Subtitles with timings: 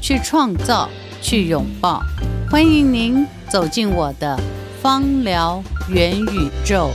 [0.00, 0.88] 去创造、
[1.20, 2.02] 去拥抱。
[2.50, 4.38] 欢迎您走进我的
[4.80, 6.90] 芳疗元宇宙。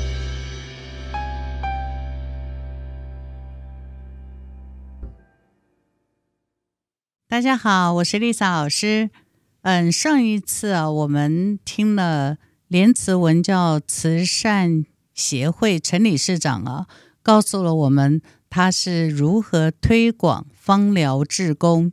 [7.27, 9.09] 大家好，我是丽莎老师。
[9.63, 16.87] 嗯，上一次啊，我们听了莲慈文教慈善协会陈理事长啊。
[17.21, 21.91] 告诉了我们他是如何推广芳疗志工。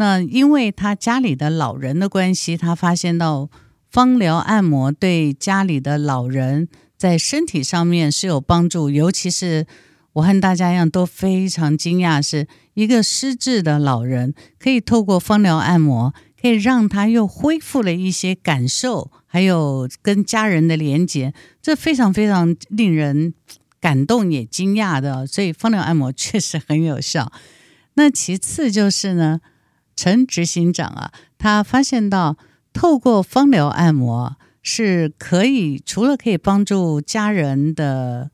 [0.00, 3.50] 那因为他家里的老人的关系，他发现到
[3.90, 8.88] 芳疗按摩对家里的老人在身体上面是有帮助。
[8.88, 9.66] 尤其是
[10.14, 23.34] 我和大家一样都非常惊讶，是一个失智的老人可以透过芳疗按摩，可以让他又恢复了一些感受，还有跟家人的连接，这非常非常令人。
[23.82, 27.32] 感动也惊讶的，所以芳疗按摩确实很有效。
[27.94, 29.40] 那其次就是呢，
[29.96, 32.36] 陈执行长啊，他发现到
[32.72, 38.30] 透过芳疗按摩是可以除了可以帮助家人的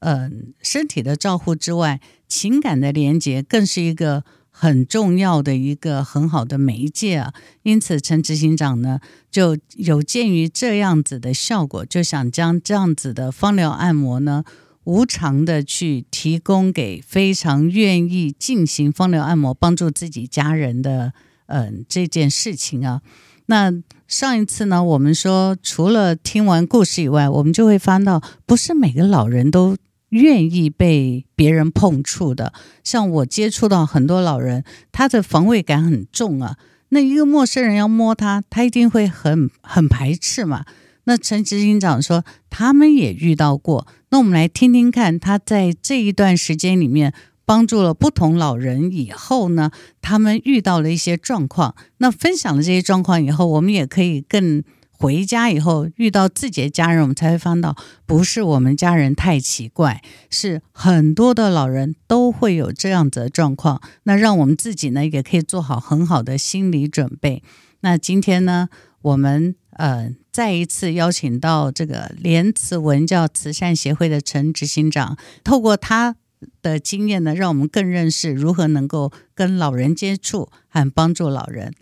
[0.00, 0.30] 嗯、呃、
[0.62, 7.32] 身体的照护之外，情感的连接更是一个很重要的一个很好的媒介啊。
[7.62, 9.00] 因此，陈执行长呢
[9.30, 14.44] 就有鉴于这样子的效果，就想将这样子的芳疗按摩呢。
[14.86, 21.12] 无偿的去提供给非常愿意进行芳疗按摩、帮助自己家人的，
[21.46, 23.02] 嗯、这件事情啊。
[23.46, 23.72] 那
[24.06, 29.76] 上一次呢，我们说除了听完故事以外，我们就会发到，不是每个老人都
[30.10, 32.52] 愿意被别人碰触的。
[32.84, 36.56] 像我接触到很多老人，他的防卫感很重啊。
[36.90, 40.64] 那一个陌生人要摸他，他一定会很很排斥嘛。
[41.08, 43.86] 那陈执行长说，他们也遇到过。
[44.10, 49.70] 那我们来听听看，他在这一段时间里面帮助了不同老人以后呢，
[50.02, 51.76] 他们遇到了一些状况。
[51.98, 63.80] 那分享了这些状况以后，我们也可以更回家以后遇到自己的家人，我们才会发到，不是我们家人太奇怪，是很多的老人都会有这样子的状况。
[64.02, 67.44] 那让我们自己呢，也可以做好很好的心理准备。
[67.82, 68.68] 那今天呢，
[69.02, 69.54] 我们。
[69.78, 76.14] 呃，再一次邀请到这个莲慈文教慈善协会的陈执行长，透过他
[76.60, 81.72] 的经验呢，让我们更认识如何能够跟老人接触和帮助老人。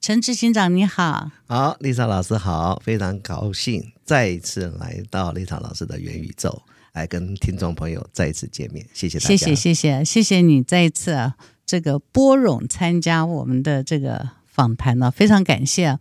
[0.00, 1.30] 陈执行长，你好。
[1.46, 6.62] 好，丽莎老师好，非常高兴再一次来到丽莎老师的元宇宙，
[6.94, 8.84] 来跟听众朋友再一次见面。
[8.92, 15.96] 谢谢大家，谢谢谢谢谢谢你再一次啊，这个拨冗参加我们的这个访谈呢，非常感谢。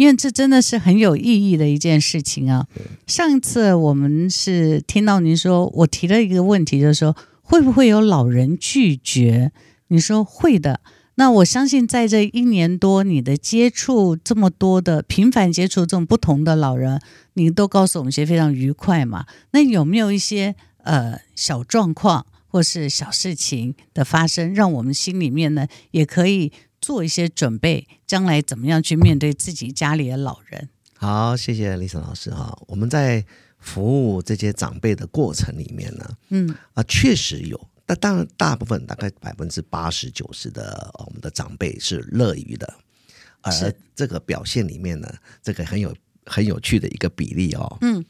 [0.00, 2.66] 因为这真的是很有意义的一件事情啊！
[3.06, 9.52] 上一次我们是听到您说，我提了一个问题，就是说会不会有老人拒绝？
[9.88, 10.80] 你说会的。
[11.16, 16.98] 那我相信在这一年多，你的接触这么多的频繁接触这种不同的老人，
[17.34, 19.26] 你都告诉我们一些非常愉快嘛？
[19.50, 26.50] 那有没有一些呃小状况或是小事情的发生，让我们心里面呢也可以？
[26.80, 30.68] 做一些准备，将来怎么样去面对自己家里的老人？
[30.96, 32.58] 好，谢谢丽莎老师哈。
[32.66, 33.24] 我们在
[33.58, 42.74] 服务这些长辈的过程里面呢，嗯啊，确实有，但当然大部分大概百分之八十九十的我们的长辈是乐于的，
[43.40, 43.52] 而
[43.94, 45.10] 这个表现里面呢，
[45.42, 45.94] 这个很有
[46.26, 48.04] 很有趣的一个比例哦，嗯，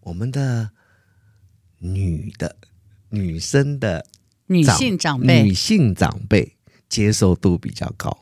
[0.00, 0.70] 我们的
[1.78, 2.56] 女的
[3.08, 4.06] 女生的
[4.46, 6.57] 女性长辈，女性长辈。
[6.88, 8.16] 接受度比较高，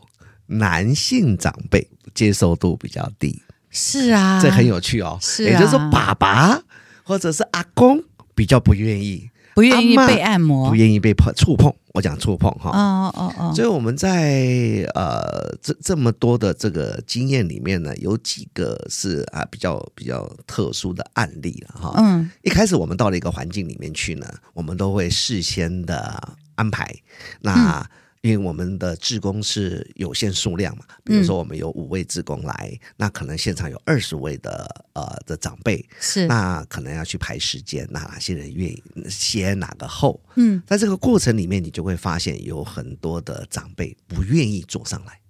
[0.46, 3.42] 男性长辈接受度比较低。
[3.70, 5.18] 是啊，这很有趣哦。
[5.20, 6.62] 是啊，也就是说，爸爸
[7.02, 8.02] 或者是阿公
[8.34, 11.70] 比较不愿意，不愿意被按摩，不愿意被碰触碰。
[11.92, 12.70] 我讲触碰哈。
[12.70, 13.52] 哦哦哦。
[13.54, 21.94] 所以我们在呃这这么多的这个经验里面呢，有几个是啊比较比较特殊的案例了哈。
[21.98, 22.30] 嗯。
[22.42, 26.94] 一开始我们到了一个环境里面去呢，我们都会事先的安排。
[27.40, 27.86] 那。
[28.26, 36.26] 嗯因为我们的志工是有限数量嘛，比如说我们有五位志工来，嗯、那可能现场有二十位的呃的长辈，是。
[36.26, 40.20] 那可能要去排时间，那哪些人愿意先哪个后？
[40.34, 45.20] 嗯，在这个过程里面，你就会发现有很多的长辈不愿意坐上来，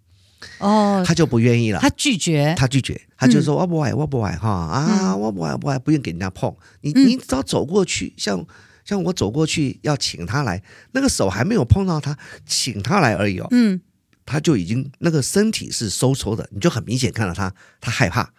[0.58, 6.54] 哦，他就不愿意了，他拒绝，他拒绝，他就说、嗯、我不爱，我不爱哈啊，我不爱，我不爱，不愿给人家碰。
[6.80, 8.42] 你你只要走过去，像
[8.86, 10.62] 像我走过去要请他来，
[10.92, 12.16] 那个手还没有碰到他，
[12.46, 13.46] 请他来而已哦。
[13.50, 13.78] 嗯，
[14.24, 18.32] 他就已经那个身体是收缩的，你就很明显看到他，他害怕。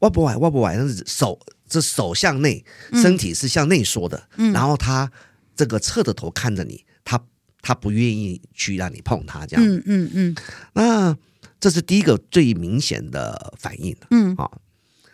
[0.00, 2.62] 我不爱，我不爱，但是手这手向内，
[2.92, 4.28] 身体是向内缩的。
[4.36, 5.10] 嗯，然后他
[5.56, 7.18] 这个侧着头看着你，他
[7.62, 9.64] 他不愿意去让你碰他这样。
[9.64, 10.36] 嗯嗯嗯，
[10.74, 11.16] 那。
[11.60, 13.96] 这是第一个最明显的反应。
[14.10, 14.60] 嗯，好，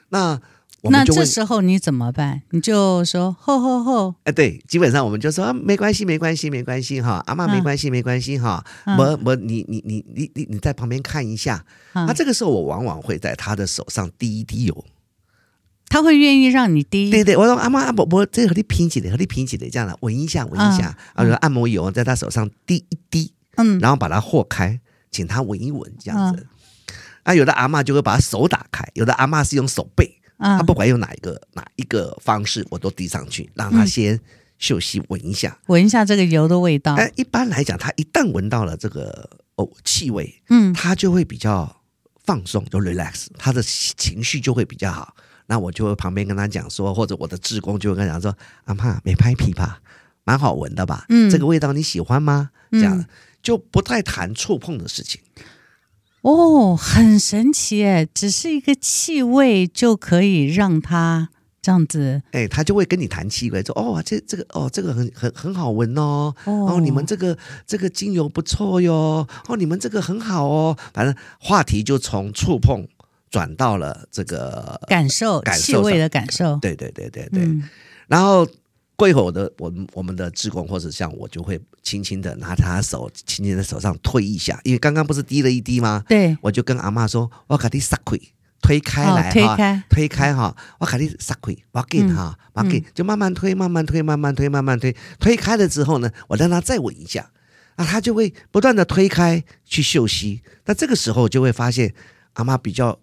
[0.09, 0.41] 那
[0.83, 2.43] 我们就那这时候你怎么办？
[2.51, 4.15] 你就说吼吼吼！
[4.25, 8.65] 哎，对，基本上我们就说啊，没关系，没关系，没关系哈，阿嬷没关系，没关系哈。
[8.99, 11.65] 我我你你你你你你在旁边看一下。
[11.93, 14.85] 那这个时候我往往会在他的手上滴一滴油，
[15.89, 17.11] 他会愿意让你滴。
[17.11, 24.81] 对对，我说阿嬷阿伯伯，这个和你平起来，和你平起来，这样的闻一下闻一下，然后按摩油在他手上滴一滴，嗯，然后把它和开。
[25.13, 26.47] 请他闻一闻，这样子。
[27.25, 30.20] 啊，有的阿嬷就会把手打开，有的阿嬷是用手背。
[30.41, 34.19] 他不管用哪一个哪一个方式，我都递上去，让他先
[34.59, 36.95] 嗅息闻一下，闻一下这个油的味道。
[36.95, 41.83] 哎，一般来讲，他一旦闻到了这个哦气味，嗯，他就会比较
[42.25, 45.15] 放松，就 relax，他的情绪就会比较好。
[45.47, 49.81] 那我就会旁边跟他讲说，或者我的志工就会跟他讲说，阿妈没拍皮吧，
[50.25, 51.05] 蛮好闻的吧？
[51.09, 52.51] 嗯，这个味道你喜欢吗？
[52.73, 53.05] 这样。
[53.43, 55.19] 就不太谈触碰的事情，
[56.23, 61.31] 哦，很神奇哎，只是一个气味就可以让他
[61.63, 67.37] 这样子，哎，他就会跟你谈气味，说哦，这这个哦，这个很很很好闻哦，哦，你们这个
[67.67, 72.87] 这个精油不错哟，哦，你们这个很好哦，反正话题就从触碰
[73.31, 77.69] 转到了这个感受，感受气味的感受，对对对对对，嗯、
[78.09, 78.47] 然后。
[78.97, 86.05] 过一会儿，我的我我们的志工或者像我就会轻轻的拿他手，轻轻的手上推一下，因为刚刚不是滴了一滴吗？
[86.09, 88.19] 对，我就跟阿妈说：“我卡你撒开，
[88.61, 97.31] 推开来，推开，推开哈，我卡你撒开，我给哈，我给，就慢慢推，慢慢推，慢慢推，慢慢推，推开了之后呢，我让他再闻一下，
[97.77, 101.95] 啊，他就会不断的推开去嗅吸，那这个时候就会发现
[102.35, 102.99] 阿妈比较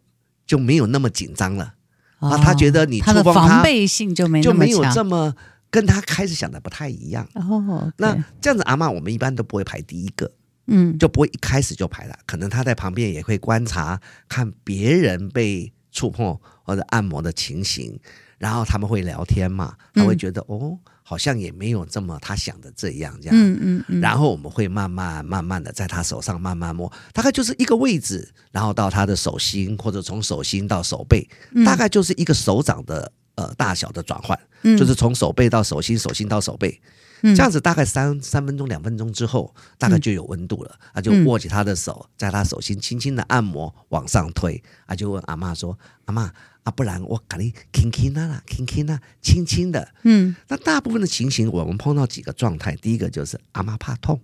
[0.45, 1.73] 就没有那么紧张了，
[2.19, 5.35] 啊，他觉得你他的防备性就没就没有这么。
[5.77, 7.93] 跟他开始想的不太一样哦。
[7.97, 10.31] 那这样子，阿嬷我们一般都不会排第一个，
[10.65, 12.17] 嗯，就不会一开始就排了。
[12.25, 17.95] 可能他在旁边也会观察，看别人被触碰或者按摩的情形，
[18.39, 23.37] 然后他们会聊天嘛，他会觉得、嗯、哦，好像也没有这么他想的这样这样。
[23.37, 24.01] 嗯嗯嗯。
[24.01, 31.29] 然后我们会慢慢慢慢的在他手上慢慢摸，大概就是一个位置，然后到他的手心或者从手心到手背，
[31.63, 33.11] 大概就是一个手掌的。
[33.37, 36.81] 呃，大小的转换，嗯、就是从手背到手心，手心到手背，
[37.21, 40.75] 嗯、这样子大概三三分钟、两分钟之后，大概就有温度了。
[40.91, 44.59] 他、嗯、就握起他的手，在他手心轻轻的按摩，往上推。
[44.87, 52.75] 他就问阿妈说：“阿妈，啊，不然我给你轻轻的啦，轻轻的，轻轻的。”嗯，那大部分的情形，我们碰到几个状态。
[52.77, 54.19] 第一个就是阿妈怕痛，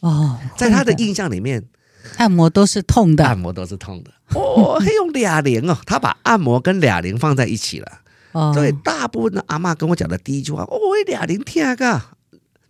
[0.00, 1.68] 哦，在他的印象里面。
[2.16, 4.10] 按摩都是痛的，按摩都是痛的。
[4.34, 7.86] 哦，还有哑铃哦，他把按摩跟哑铃放在一起了。
[8.32, 12.00] 哦，对，大部分的阿嬷跟我讲的第一句话，哦，哑铃听个，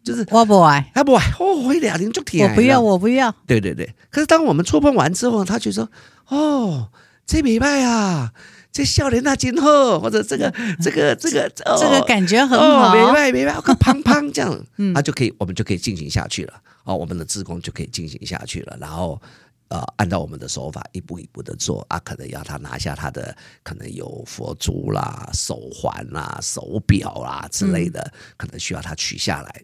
[0.02, 2.42] 就是我不爱，他不爱，哦，哑铃就听。
[2.48, 3.34] 我不要，我不要。
[3.46, 5.88] 对对对，可是当我们触碰完之后，他就说，
[6.28, 6.88] 哦，
[7.26, 8.32] 这礼拜啊，
[8.72, 10.50] 这笑脸那今后，或者这个
[10.80, 16.62] 这个这个这个感觉很好，明白明白，我胖胖这样， 嗯，他就可以，我们就可以进行下去了。
[16.84, 19.20] 哦，我们的自工就可以进行下去了，然后，
[19.68, 29.62] 呃，按照我们的手法一步一步的做啊，可能要他拿下他的可能有佛珠啦、手环啦、手表啦之类的，可能需要他取下来，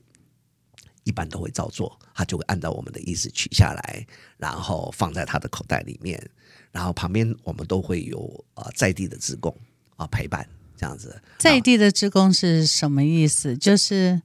[1.05, 6.23] 一般都会照做，他就会按照我们的意思取下来，然后放在他的口袋里面，
[6.77, 9.57] 然后旁边我们都会有呃在地的职工
[9.97, 11.19] 啊陪伴这样子。
[11.39, 13.57] 在地的职工是什么意思？
[13.57, 14.21] 就是。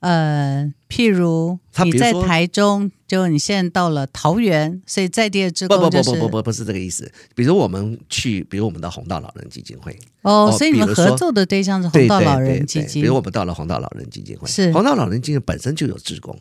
[0.00, 7.10] 呃，譬如你在台中，就你现在到了桃园，所以在地的职工就是不不不不不不是这个意思。
[7.34, 13.00] 比如我们去，比如我们到红道老人基金会哦，所以你们合作的对象是红道老人基金。
[13.00, 16.38] 比如我们到了红道老人基金会，是红道老人基金会本身就有职工，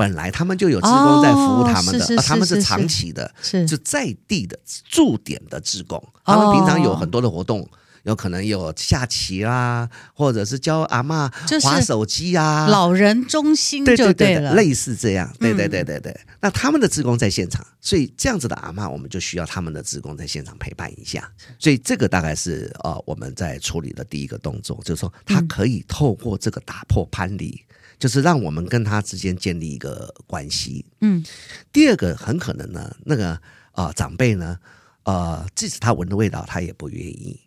[0.00, 3.66] 本来他们就有职工在服务他们的，而他们是长期的，是。
[3.66, 7.68] 就在地的驻点的职工，他们平常有很多的活动。
[8.04, 11.30] 有可能有下棋啦，或者是教阿嬷
[11.60, 16.10] 划手机啊，老人中心就对了，对对对，类似这样，对对对对对。
[16.10, 21.30] 嗯、那他们的职工在现场，所以这样子的阿嬷，我们就需要他们的职工在现场陪伴一下。
[21.58, 27.62] 所以这个大概是呃我们在处理的第一个动作，就是说他可以透过这个打破藩篱，
[28.00, 30.84] 就是让我们跟他之间建立一个关系。
[31.02, 31.24] 嗯，
[31.70, 33.34] 第二个很可能呢，那个
[33.72, 34.58] 啊、呃、长辈呢，
[35.04, 37.38] 呃，即使他闻的味道，他也不愿意。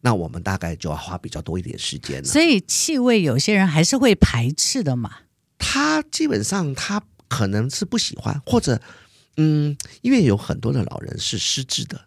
[0.00, 2.24] 那我们大概就要花比较多一点时间了。
[2.24, 5.10] 所以气味有些人还是会排斥的嘛。
[5.56, 8.82] 他基本上他可能是不喜欢，或者
[9.36, 12.00] 嗯，因为有很多的老人是失智的，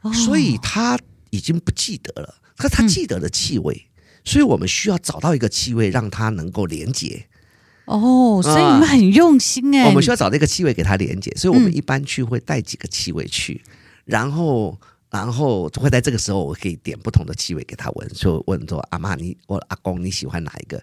[0.00, 0.98] 哦、所以他
[1.30, 2.34] 已经不记得了。
[2.56, 3.91] 可他记得的气味，嗯、
[4.24, 7.26] 所以我们需要找到一个气味让它能够连接。
[7.84, 9.88] 哦，所以你们很用心哎、呃。
[9.88, 13.72] 我们需要找这个气味给它连接，所以我们一般去会带几个气味去，嗯、
[14.06, 14.78] 然后。
[15.12, 20.82] 然后会在这个时候，我可以点不同的气味给他闻，就问说：“阿妈，你我阿公你喜欢哪一个？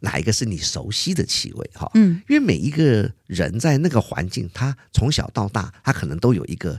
[0.00, 6.76] 哪一个是你熟悉的气味？”哈，嗯，因为每一个人在那个环境，他从小到大，他可能都有一个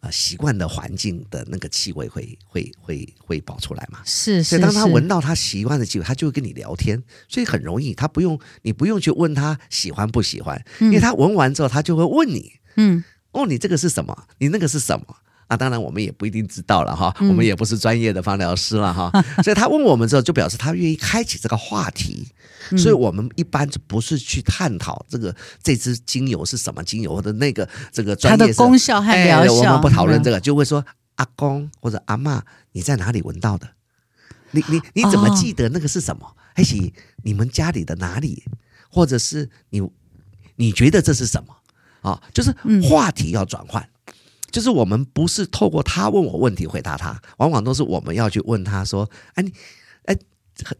[0.00, 4.00] 呃习惯的环境的那个气味会会会会跑出来嘛。
[4.04, 13.02] 是，是，所以当他闻到他习惯的气味，他就会跟你聊天，所以很容易，他不用你不用去问他喜欢不喜欢，因为他闻完之后，他就会问你，嗯，
[13.32, 14.26] 哦，你这个是什么？
[14.38, 15.16] 你那个是什么？
[15.48, 19.10] 啊，当然我们也不一定知道了哈，我们也不是专业的芳疗师了哈，
[19.42, 22.28] 所以他问我们之后，就表示他愿意开启这个话题，
[22.76, 30.84] 所以我们一般就不是去探讨这个这支精油是什么精油或者那个这个专业它的功效和疗效，我们不讨论这个，就会说
[31.16, 33.68] 阿公或者阿嬷，你在哪里闻到的？
[34.50, 36.30] 你你你怎么记得那个是什么？
[36.54, 36.76] 还是
[37.22, 38.44] 你们家里的哪里？
[38.90, 39.82] 或者是你
[40.56, 41.54] 你觉得这是什么？
[42.02, 42.54] 啊，就是
[42.88, 43.86] 话题要转换。
[44.50, 49.52] 就是我们不是透过他问我问题回答他，往往都是我们要去问他说：“哎，你
[50.04, 50.16] 哎，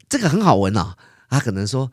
[0.09, 0.95] 这个很好闻哦。”
[1.31, 1.93] 他可能说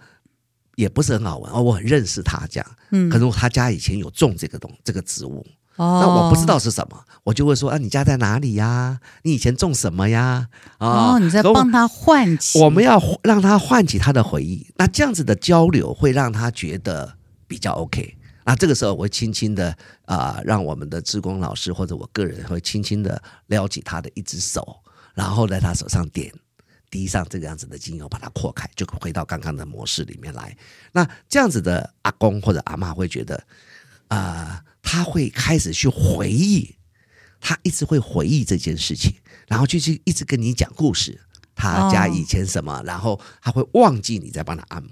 [0.76, 9.00] 也不是很好闻哦，我很认识他这样，嗯，可能他家以前有种这个东这个植物，哦，那我不知道是什么，我就会说：“啊，你家在哪里呀？
[9.24, 10.48] 你以前种什么呀？”
[10.80, 17.16] 哦，你在帮他唤起，我们要让他唤起他的回忆，那这样子的交流会让他觉得
[17.46, 18.15] 比较 OK。
[18.46, 19.76] 那这个时候，我会轻轻的
[20.06, 24.82] 啊、呃，让我们的志工老师或者我个人会轻轻的撩起他的一只手，
[25.16, 26.32] 然后在他手上点
[26.92, 30.56] 滴上这个样子的精油，把它扩开，就回到刚刚的模式里面来。
[30.92, 33.36] 那这样子的阿公或者阿妈会觉得
[34.10, 36.76] 啊、呃，他会开始去回忆，
[37.42, 39.16] 他一直会回忆这件事情，
[39.48, 41.20] 然后就去一直跟你讲故事，
[41.56, 44.92] 他家以前什么，哦、然后他会忘记你在帮他按摩。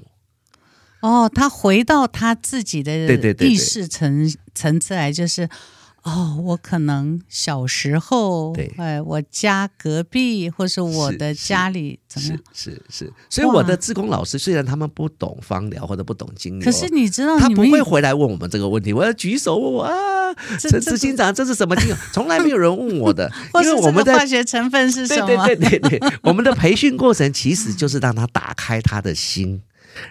[1.04, 3.14] 哦，他回到他自己的
[3.46, 5.50] 意识层层次来，就是
[6.04, 12.40] 哦，我可能小时候，对哎，我家隔壁或是我的家里怎么样？
[12.54, 18.94] 是是是，所以我的志工老师虽然他们不懂芳疗或者不懂精油，可是你知道，他不会回来问我们这个问题。
[18.94, 19.94] 我要举手问我啊，
[20.58, 21.96] 陈执行长，这是什么精油？
[22.14, 23.30] 从来没有人问我的，
[23.62, 25.28] 因为我们的化学成分是什么？
[25.28, 29.62] 对对对对对，我们的培训过程其实就是让他打开他的心。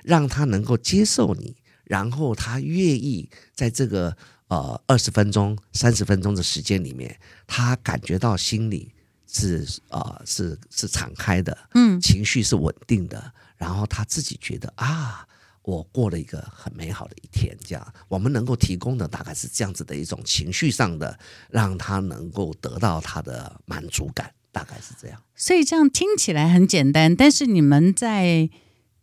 [0.03, 4.17] 让他能够接受你，然后他愿意在这个
[4.49, 8.95] 呃二十分钟、三十分钟的时间里面，他感觉到心里
[9.27, 15.27] 是呃是是敞开的，嗯，情绪是稳定的，然后他自己觉得啊，
[15.63, 17.57] 我过了一个很美好的一天。
[17.65, 21.19] 这样，我们能够提供的大概是这样子的一种情绪上的，
[21.51, 25.23] 让他能够得到他的满足感，大概是这样。
[25.35, 28.51] 所以这样听起来很简单，但是你们在。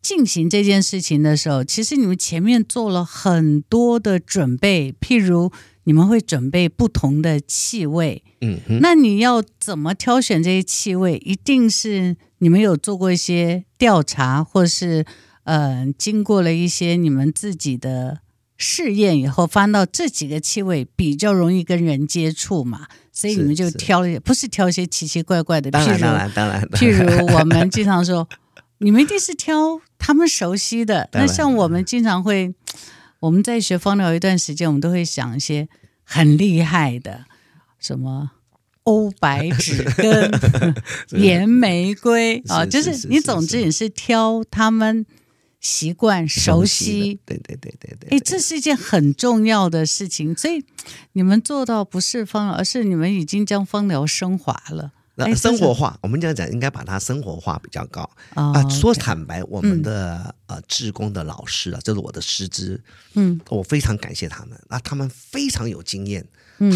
[0.02, 5.52] 进行这件事情的时候，其实你们前面做了很多的准备，譬如
[5.84, 11.18] 你们会准备不同的气味，嗯哼，那你要怎么挑选这些气味？
[11.18, 15.04] 一定是你们有做过一些调查，或是
[15.44, 18.20] 呃，经过了一些你们自己的
[18.56, 28.26] 试验以后，发现到这几个气味比较容易跟人接触嘛，所以你们就挑了，不是挑一些奇奇怪怪的，譬如当然当然，譬如我们经常说。
[28.82, 31.08] 你们一定是挑他们熟悉的。
[31.12, 32.54] 那像我们经常会，
[33.20, 35.68] 我们在学芳疗一段时间，我们都会想一些
[36.02, 37.26] 很厉害的，
[37.78, 38.30] 什么
[38.84, 40.32] 欧白芷跟
[41.10, 45.04] 岩 玫瑰啊，就是你总之也是挑他们
[45.60, 47.20] 习惯熟悉。
[47.26, 48.16] 对对对对对。
[48.16, 50.64] 哎，这是一件很重要的事情，所以
[51.12, 54.92] 你们做到不是芳疗，而是你们已经将芳疗升华了。
[55.28, 58.66] 那生活化，我们这样讲，应该把它生活化比较高啊。
[58.68, 62.80] 说坦白，我们的呃志工的老师啊，就是我的师资，
[63.14, 64.58] 嗯，我非常感谢他们。
[64.68, 66.26] 那他们非常有经验，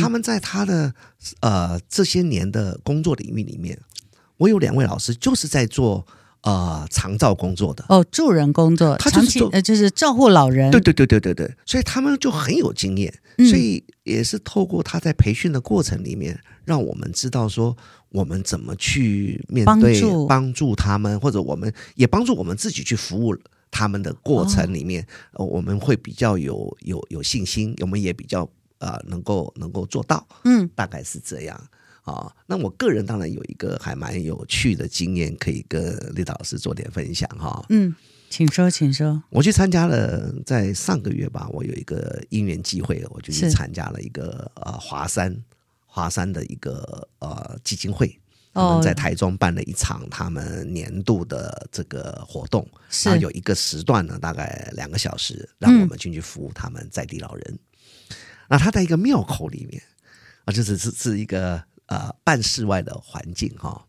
[0.00, 0.92] 他们在他的
[1.40, 3.78] 呃这些年的工作领域里面，
[4.36, 6.06] 我有两位老师就是在做
[6.42, 17.76] 呃长照工作的哦，助人工作，他就是呃就是照顾老人，对对对对对对，所以他们就很有经验，所以也是透过他在培训的过程里面，让我们知道说。
[18.10, 23.36] 我们怎么去面对帮助他们，或者我们也帮助我们自己去服务
[23.72, 28.48] 他们的过程里面，哦、我们会比较有有有信心，我们也比较
[28.78, 31.56] 呃能够能够做到，嗯，大概是这样
[32.02, 32.32] 啊、哦。
[32.46, 37.66] 那我个人当然有一个还蛮有趣的经验，可以跟李导老师做点分享哈、哦。
[37.70, 37.92] 嗯，
[38.34, 39.22] 请说，请说。
[39.30, 45.32] 我去参加了，在上个月吧，我有一个因缘机会，我就去参加了一个呃华山
[45.86, 48.18] 华山的一个呃基金会。
[48.52, 57.44] 他们在台中办了一场他们年度的这个活动，是然后有一个时段呢，大概两个小时，让我们进去服务他们在地老人。
[57.48, 58.16] 嗯、
[58.48, 59.80] 那他在一个庙口里面
[60.44, 63.68] 啊，就是是是一个呃半室外的环境哈。
[63.70, 63.82] 哦，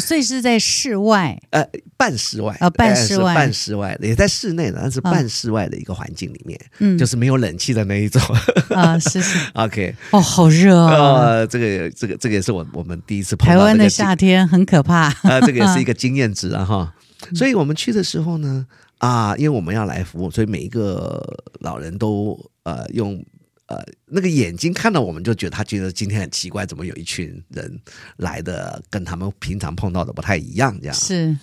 [0.00, 1.64] 所以是在室外，呃，
[1.96, 8.20] 半室外，呃、哦，半室外，半室外的，也在室内的，但是半室外的一个环境里面，嗯，就是没有冷气的那一种。
[8.74, 11.14] 啊，是是，OK，哦，好热啊、哦。
[11.20, 16.92] 呃，这个这个这个也是我我们第一次碰到台湾的夏天很可怕，啊、呃，这个也是一个 经验值啊哈，
[17.34, 18.66] 所以我们去的时候呢，
[18.98, 21.22] 啊，因为我们要来服务，所以每一个
[21.60, 23.24] 老人都呃用。
[23.66, 27.80] 呃，那个眼睛看到我们就觉得他觉得今天很奇怪，怎么有一群人
[28.18, 30.78] 来的跟他们平常碰到的不太一样？
[30.80, 31.36] 这样是。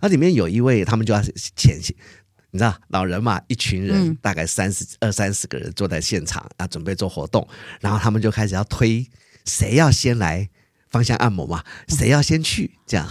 [0.00, 1.20] 那里面有一位，他们就要
[1.54, 1.94] 前行，
[2.50, 7.46] 你知道老人嘛，一群人大概三十二三十个人坐在现场啊，准备做活动，
[7.80, 9.06] 然后他们就开始要推
[9.44, 10.48] 谁要先来
[10.88, 13.06] 芳香按摩嘛，谁要先去这样。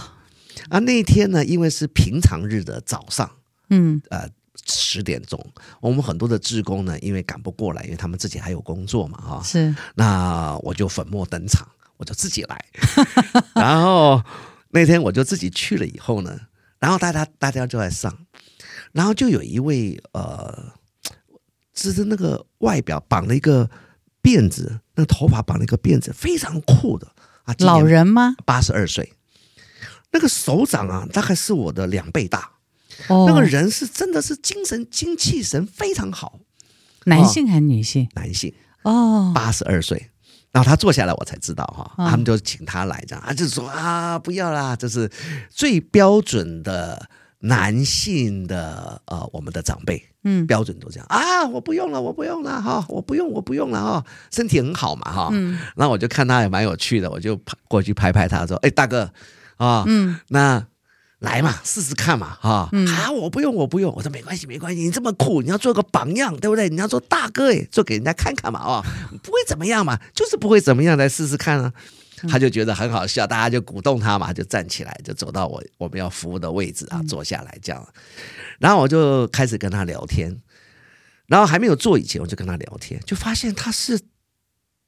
[0.68, 3.30] 啊，那一天呢，因为是平常日的早上，
[3.68, 4.28] 嗯，呃。
[4.66, 5.44] 十点钟，
[5.80, 9.42] 我们很多的志工呢，因为赶不过来，因为他们自己还有工作嘛，哈。
[9.42, 9.74] 是。
[9.94, 12.64] 那我就粉墨登场，我就自己来。
[13.54, 14.22] 然后
[14.70, 16.38] 那天我就自己去了以后呢，
[16.78, 18.26] 然后大家大家就在上，
[18.92, 20.72] 然后就有一位呃，
[21.74, 23.68] 就是那个外表绑了一个
[24.22, 27.06] 辫子，那头发绑了一个辫子，非常酷的
[27.44, 27.54] 啊。
[27.58, 28.34] 老人吗？
[28.44, 29.14] 八十二岁，
[30.12, 32.52] 那个手掌啊，大概是我的两倍大。
[33.08, 36.38] 哦、那个人是真的是精神精气神非常好，
[37.04, 38.08] 男性还是女性？
[38.14, 38.52] 男性。
[38.82, 40.10] 哦，八十二岁，
[40.52, 45.10] 然后他坐下来，我才知道哈，哦、他们就请他来这样啊，就是说啊，不要啦，这是
[45.50, 47.10] 最标准的
[47.40, 51.06] 男性的呃，我们的长辈，嗯，标准都这样。
[51.10, 59.12] 啊，我不用了，我不用了哈，我不用，我不用了哈，身体很好嘛哈，嗯，然后我就看他也蛮有趣的，我就过去拍拍他说，哎，大哥
[59.56, 60.66] 啊，嗯，那。
[61.20, 63.10] 来嘛，试试看嘛，哈、嗯、啊！
[63.10, 63.94] 我不用，我不用。
[63.94, 64.82] 我说没关系，没关系。
[64.82, 66.68] 你这么酷，你要做个榜样，对不对？
[66.70, 68.82] 你要做大哥诶，做给人家看看嘛，哦，
[69.22, 71.72] 不会怎么样嘛，就是不会怎么样，来试试看啊。
[72.28, 77.86] 他就觉得很好笑，大家就鼓动他嘛，就站起来，就走到我我们要服务的位置啊，坐下来这样。
[78.58, 80.34] 然后我就开始跟他聊天，
[81.26, 84.00] 然后还没有坐以前，我就跟他聊天，就发现他是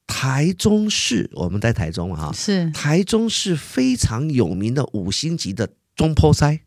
[0.07, 5.69] 台中市，我们在台中嘛，哈，是台中市非常有名的五星级的。
[5.97, 6.61] 中坡塞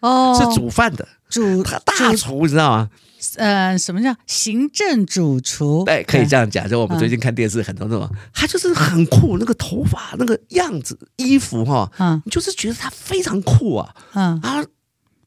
[0.00, 2.90] 哦，是煮饭的主他大厨，你知道吗？
[3.36, 5.84] 呃，什么叫行政主厨？
[5.84, 6.66] 对，可以这样讲。
[6.66, 14.64] 就我们最近看电视，很多那种，他就是很酷，那个头发，那个样子，衣服哈，嗯，就是觉得他非常酷啊，嗯啊，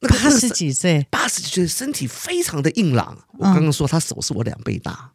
[0.02, 3.16] 八十几岁，八十几岁，身体非常的硬朗。
[3.38, 5.12] 我刚刚说他手是我两倍大，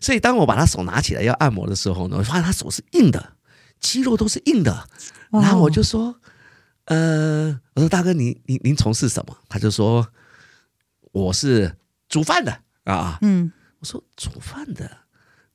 [0.00, 3.34] 所以当我把他手拿起来要按摩的时候呢，我发现他手是硬的，
[3.80, 4.88] 肌肉都是硬的，
[5.30, 6.16] 然后我就说。
[6.86, 9.36] 呃，我说大哥，您您您从事什么？
[9.48, 10.06] 他就说
[11.12, 11.76] 我是
[12.08, 13.18] 煮饭的啊。
[13.22, 14.90] 嗯，我说煮饭的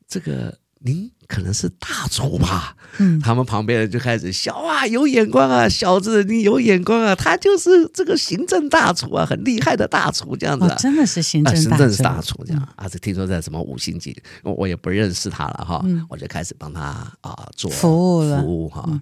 [0.08, 2.76] 这个您可能是大厨吧？
[2.98, 10.78] 嗯，他们旁边人就开始笑啊，有眼光啊，小子你有眼光啊，他就是这个行政大厨啊，很厉害的大厨这样子，啊哦。
[10.80, 15.80] 真的是行政大厨，啊，行政是大厨这样，嗯，啊，是听说在什么五星级，我我也不认识他了哈。
[15.86, 16.82] 嗯，我就开始帮他
[17.22, 18.84] 啊做服务了，服务哈。
[18.88, 19.02] 嗯，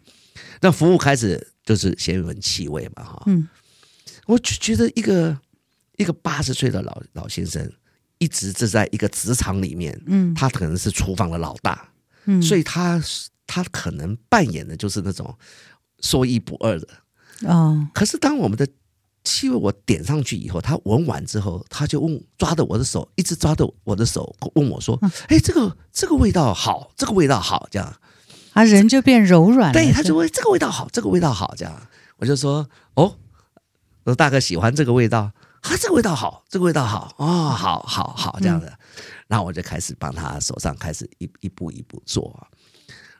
[0.61, 1.53] 那服务开始。
[1.67, 3.45] 就是先闻气味嘛，哈，嗯，
[4.25, 5.37] 我就觉得一个
[5.97, 7.69] 一个八十岁的老老先生，
[8.19, 11.89] 一直是在一个职场里面，嗯，他可能是厨房的老大，
[12.23, 13.03] 嗯，所以他
[13.45, 15.37] 他可能扮演的就是那种
[15.99, 16.87] 说一不二的，
[17.49, 18.65] 哦，可是当我们的
[19.25, 27.93] 气味我点上去以后，他闻完之后，他就问，抓着我的手，一直抓着我的手，问我说，哎，这个这个味道好，这个味道好，这样。
[28.57, 29.73] 啊，人就变柔软了。
[29.73, 31.73] 对，他就会这个味道好，这个味道好，这样
[32.17, 33.15] 我就说哦，
[34.03, 38.73] 我说大哥喜欢这个味道，啊，这个味道好，这个味道好，哦，好好好，这样的，
[39.27, 42.47] 然后我就开始帮他手上开始一一步一步做。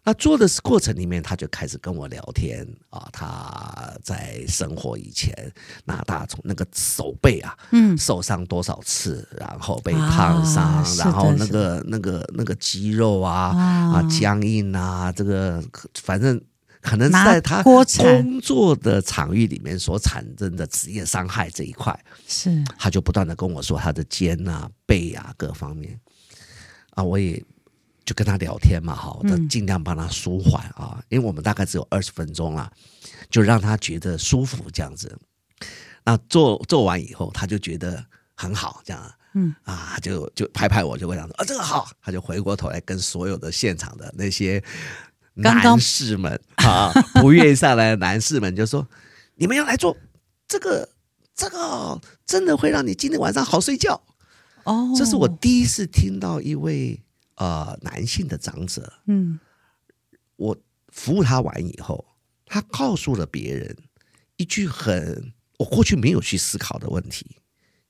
[0.08, 3.10] 那做的过程里面，他就开始跟我聊天啊。
[3.12, 5.36] 他在生活以前，
[5.84, 15.62] 那他从那个手背啊，嗯，受伤多少次，然后被烫伤，啊、然后那个那个那个肌肉啊啊僵硬啊，这个
[15.96, 16.42] 反正
[16.80, 21.94] 可能在他工作的场域里面所产生的职业伤害这一块，
[22.26, 22.64] 是。
[22.80, 26.00] 他就不断的跟我说他的肩啊、背啊各方面。
[26.92, 27.44] 啊，我也
[28.08, 32.72] 就跟他聊天嘛，好，我尽量帮他舒缓啊，因为我们大概只有二十分钟了，
[33.30, 35.16] 就让他觉得舒服这样子。
[36.06, 44.64] 那做做完以后，他就觉得很好，这样，嗯啊，就就拍拍我，就会讲说啊，这个好，他就回过头来跟所有的现场的那些。
[45.40, 46.92] 男士们啊，
[47.22, 48.88] 不愿意上来的男士们就说
[49.38, 49.96] ：“你们要来做
[50.48, 50.90] 这个，
[51.36, 54.02] 这个真的会让你今天晚上好睡觉。”
[54.66, 57.00] 哦，这是我第一次听到一位
[57.38, 59.40] 呃男性的长者，嗯，
[60.36, 60.56] 我
[60.90, 62.06] 服务他完以后，
[62.46, 63.76] 他告诉了别人
[64.36, 67.38] 一句很我过去没有去思考的问题，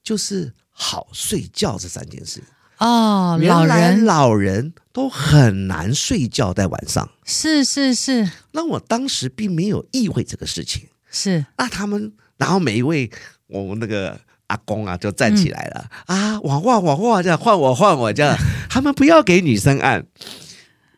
[0.03, 2.41] 就是好睡觉这三件事。
[2.77, 7.09] 哦，老人老人都很难睡觉，在晚上。
[7.25, 8.29] 是是是。
[8.51, 10.87] 那我当时并没有意会这个事情。
[11.09, 11.43] 是。
[11.57, 13.09] 那他们，然后每一位
[13.47, 18.35] 我们那个阿公啊，就站起来了、嗯、啊，我换我换这样换我换我这样，
[18.69, 20.05] 他们不要给女生按。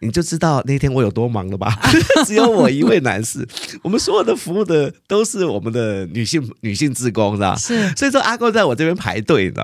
[0.01, 1.77] 你就知道那天我有多忙了吧？
[2.25, 3.45] 只有我一位男士，
[3.83, 7.55] 我们所有的服务的都是我们的女性女性职工，是吧？
[7.57, 7.89] 是。
[7.97, 9.62] 所以说阿公在我这边排队呢，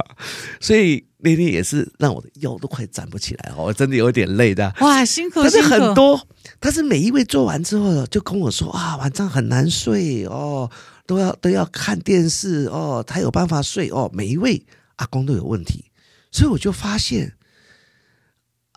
[0.60, 4.74] 所以那天也是让我的腰都快站不起来哦，我真的有点累的。
[4.82, 5.42] 哇，辛苦！
[5.42, 6.28] 但是很多，
[6.60, 10.70] 但是每一位做完之后就跟我说啊，晚上很难睡哦，
[11.08, 14.12] 都要都要看电视哦，才有办法睡哦。
[14.14, 14.62] 每一位
[14.98, 15.86] 阿公都有问题，
[16.30, 17.34] 所以我就发现。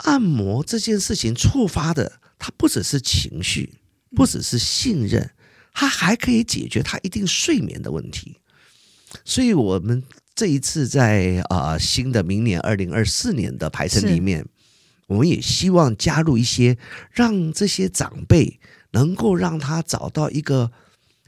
[0.04, 3.74] 按摩这件事情触发的，它不只是情绪，
[4.14, 5.30] 不只是信任，
[5.72, 8.37] 它还可以解决他一定睡眠的问题。
[9.24, 10.02] 所以，我们
[10.34, 14.46] 这一次在啊、呃、新的明年二零二四年的排程里面，
[15.08, 16.78] 我们也希望加入一些，
[17.11, 18.61] 让这些长辈
[18.92, 20.70] 能够让他找到一个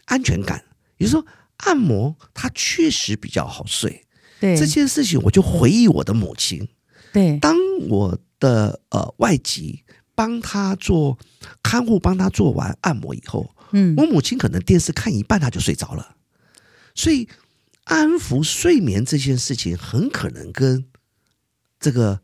[0.04, 0.64] 安全感。
[0.98, 4.06] 也就是说，按摩它确实比较好睡。
[4.38, 6.68] 对这件事情，我就回忆我的母亲。
[7.12, 7.56] 对，当
[7.88, 8.18] 我。
[8.40, 9.84] 的呃外籍
[10.16, 11.16] 帮他做
[11.62, 16.16] 看护，帮他做完按摩以后，嗯，我母亲可能电视看一半，他就睡着了。
[16.94, 17.28] 所以
[17.84, 20.84] 安抚睡眠这件事情，很可能跟
[21.78, 22.20] 这个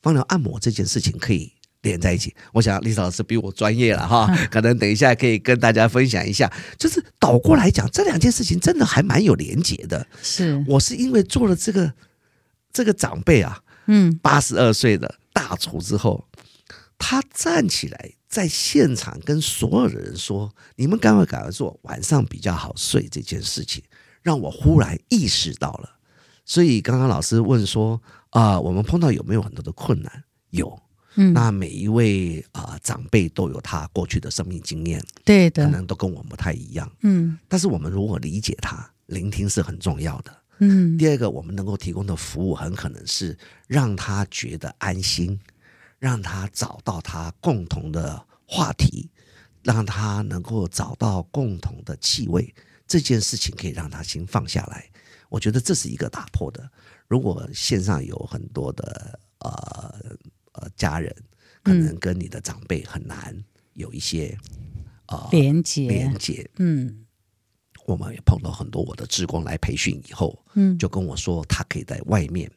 [0.00, 2.34] 芳疗按摩这件事情可以连在一起。
[2.52, 6.52] 我想丽莎老师比我专业了哈， 可能等一下可以跟大家分享一下。
[6.76, 10.04] 就是倒过来讲，这两件事情真的还蛮有连结的。
[10.22, 11.92] 是我是因为做了这个
[12.72, 15.14] 这个长辈啊，嗯，八十二岁的。
[15.38, 16.26] 大厨之后，
[16.98, 23.80] 他站起来在现场跟所有的人说：“你们赶快赶快做，晚上比较好睡。”这件事情
[24.20, 25.88] 让我忽然意识到了。
[26.44, 30.76] 所以刚刚老师问说：“啊、呃，我们碰到有没有很多的困难？”有，
[31.14, 37.38] 嗯，那每一位啊、呃、长辈都有他过去的生命经验，对的，可能都跟我们不太一样，嗯。
[37.46, 40.36] 但是我们如果理解他，聆听是很重要的。
[40.60, 45.38] 嗯，第二个，我们能够提供的服务很可能是让他觉得安心，
[45.98, 49.08] 让他找到他共同的话题，
[49.62, 52.54] 让他能够找到共同的气味，
[52.86, 54.90] 这件事情可以让他先放下来。
[55.28, 56.68] 我觉得这是一个打破的。
[57.06, 59.94] 如果线上有很多的呃
[60.52, 61.14] 呃家人，
[61.62, 63.36] 可能跟你的长辈很难
[63.74, 64.36] 有一些
[65.06, 67.04] 呃连接连接，嗯。
[67.88, 72.50] 我们也碰到很多我的职工来培训以后，嗯，就跟我说他可以在外面，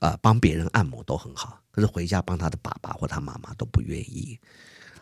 [0.00, 4.36] 呃，帮别人按摩都很好，可是回家帮他的爸爸或他妈妈都不愿意。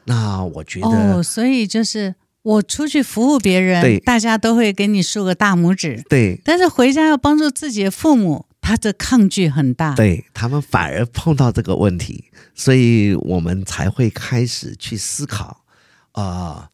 [0.04, 15.64] 那我觉得，哦，所以就是我出去服务别人，对，大家都会给你竖个大拇指，对，但是回家要帮助自己的父母，他的抗拒很大，对，他们反而碰到这个问题，所以我们才会开始去思考，
[16.12, 16.68] 啊，呃，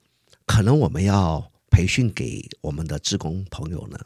[0.45, 1.50] 可能我们要。
[1.71, 3.99] 培训给我们的职工朋友呢，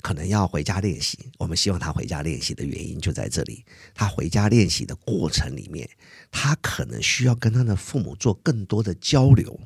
[0.00, 1.18] 可能要回家练习。
[1.38, 3.64] 我们希望他回家练习的原因就在这里。
[3.94, 5.88] 他回家练习的过程里面，
[6.30, 9.60] 他可能需要跟他的父母做更多的交流，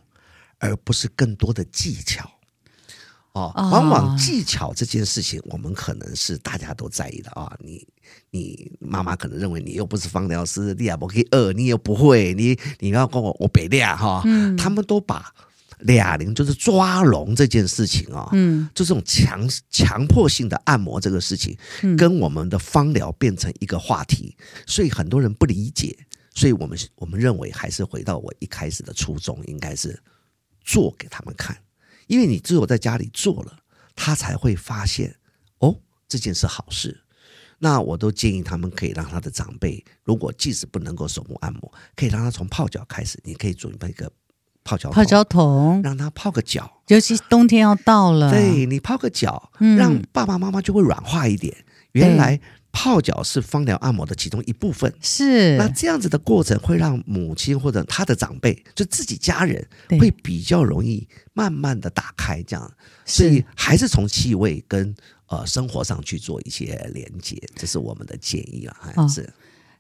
[0.59, 2.29] 而不是更多的技巧。
[3.33, 7.57] 哦，往往技巧这件事情，我们可能是大家都在意的啊。
[7.61, 7.87] 你
[8.31, 14.23] 你妈妈可能认为你又不是芳疗师，你也不可以二，你又不会，你你要跟我我北练哈。
[14.25, 15.33] 嗯，他们都把。
[15.85, 21.55] 俩零就是抓龙这件事情啊，嗯，就这种强强迫性的按摩这个事情，
[21.97, 24.35] 跟我们的芳疗变成一个话题，
[24.67, 25.95] 所以很多人不理解，
[26.35, 30.03] 所以我们我们认为还是回到我一开始的初衷，应该是
[30.63, 31.55] 做给他们看，
[32.07, 33.59] 因为你只有在家里做了，
[33.95, 35.15] 他才会发现
[35.59, 36.99] 哦，这件事好事。
[37.59, 44.11] 那我都建议他们可以让他的长辈，如果即使不能够手部按摩，可以让他从泡脚开始，你可以准备一个。
[44.65, 51.55] 泡脚泡脚桶，让他泡个脚，尤其冬天要到了，对，你泡个脚，让爸爸妈妈就会软化一点。
[51.59, 52.41] 嗯、原来
[52.73, 55.57] 泡脚是芳疗按摩的其中一部分，是。
[55.59, 59.65] 那这样子的过程会让母亲或者他的长辈，就自己家人
[60.01, 62.73] 会比较容易慢慢的打开，这样，
[63.05, 64.95] 所以还是从气味跟
[65.29, 69.21] 呃生活上去做一些连接，这是我们的建议啊，还是。
[69.21, 69.33] 哦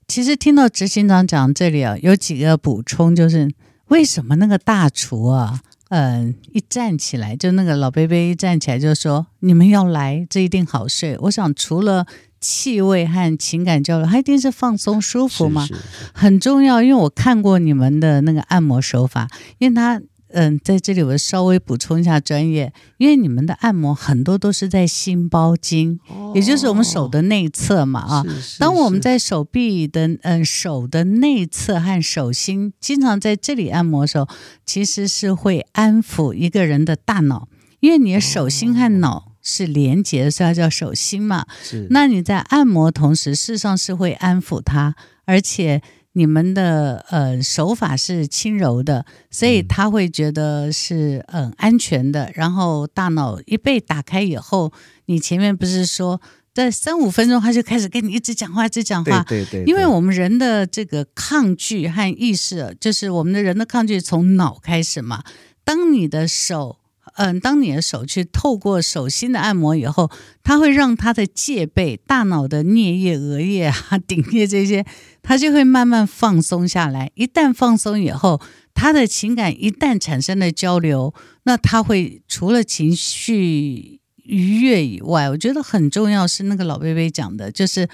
[0.06, 3.50] 其实听到执行长讲这里啊，有几个补充，就是
[3.94, 11.16] 为什么那个大厨啊，嗯、一站起来就那个老贝贝一站起来就说你们要来，这一定好睡。
[11.20, 12.04] 我想除了
[12.40, 15.64] 气味和情感交流，还一定是放松舒服嘛，
[16.12, 16.82] 很重要。
[16.82, 19.28] 因为我看过你们的那个按摩手法，
[19.58, 20.02] 因为他。
[20.34, 28.22] 嗯，在这里我稍微补充一下专业，因为你们的按摩很多都是在心包经，哦、也就是我们手的内侧嘛啊。
[28.24, 34.28] 是是是，当我们在手臂的嗯手的内侧和手心经常在这里按摩的时候，
[34.66, 41.46] 其实是会安抚一个人的大脑，因为你的手心和脑是连接的，所以它叫手心嘛。
[41.62, 41.86] 是。
[41.90, 45.80] 那你在按摩同时，事实上是会安抚它，而且。
[46.14, 52.32] 你们的呃手法是轻柔的，所以他会觉得是嗯安全的。
[52.34, 54.72] 然后大脑一被打开以后，
[55.04, 56.20] 你前面不是说
[56.52, 59.22] 在三五分钟他就开始跟你一直讲话，一直讲话。
[59.28, 59.64] 对对对。
[59.64, 65.22] 因为我们人的这个抗拒和意识，就是我们的人的抗拒从脑开始嘛。
[65.64, 66.78] 当你的手。
[67.16, 70.10] 嗯，当你的手去透过手心的按摩以后，
[70.42, 74.84] 它会让他的戒备、大脑的颞叶、额叶啊、顶叶这些，
[75.22, 77.12] 它就会慢慢放松下来。
[77.14, 78.40] 一旦放松以后，
[78.74, 87.88] 他的情感一旦产生了交流，那他会除了情绪愉悦以外，我觉得很重要是那个老贝贝讲的，就是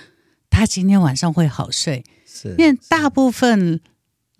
[0.49, 3.81] 他今天晚上会好睡，是因为大部分。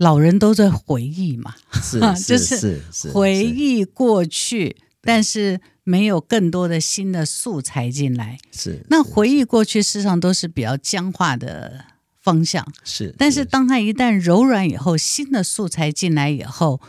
[0.01, 2.83] 老人都在回忆嘛，是 就是
[3.13, 8.39] 回忆过去，但是没有更多的新的素材进来。
[8.51, 11.85] 是那回忆过去，事实上都是比较僵化的
[12.19, 12.67] 方向。
[12.83, 16.81] 是，但是当它一旦柔软以后，新的素材进来以后，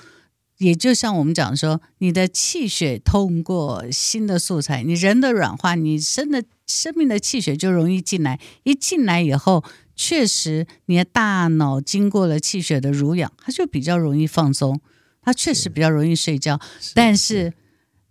[0.59, 8.39] 也就像我们讲说，你的气血通过新的素材，你人的软化，你生的生命的气血就容易进来。
[8.63, 9.65] 一进来以后。
[9.95, 14.79] 确实，你的大脑经过了气血的濡养，它就比较容易放松，
[15.21, 16.59] 它确实比较容易睡觉，
[16.93, 17.53] 但是。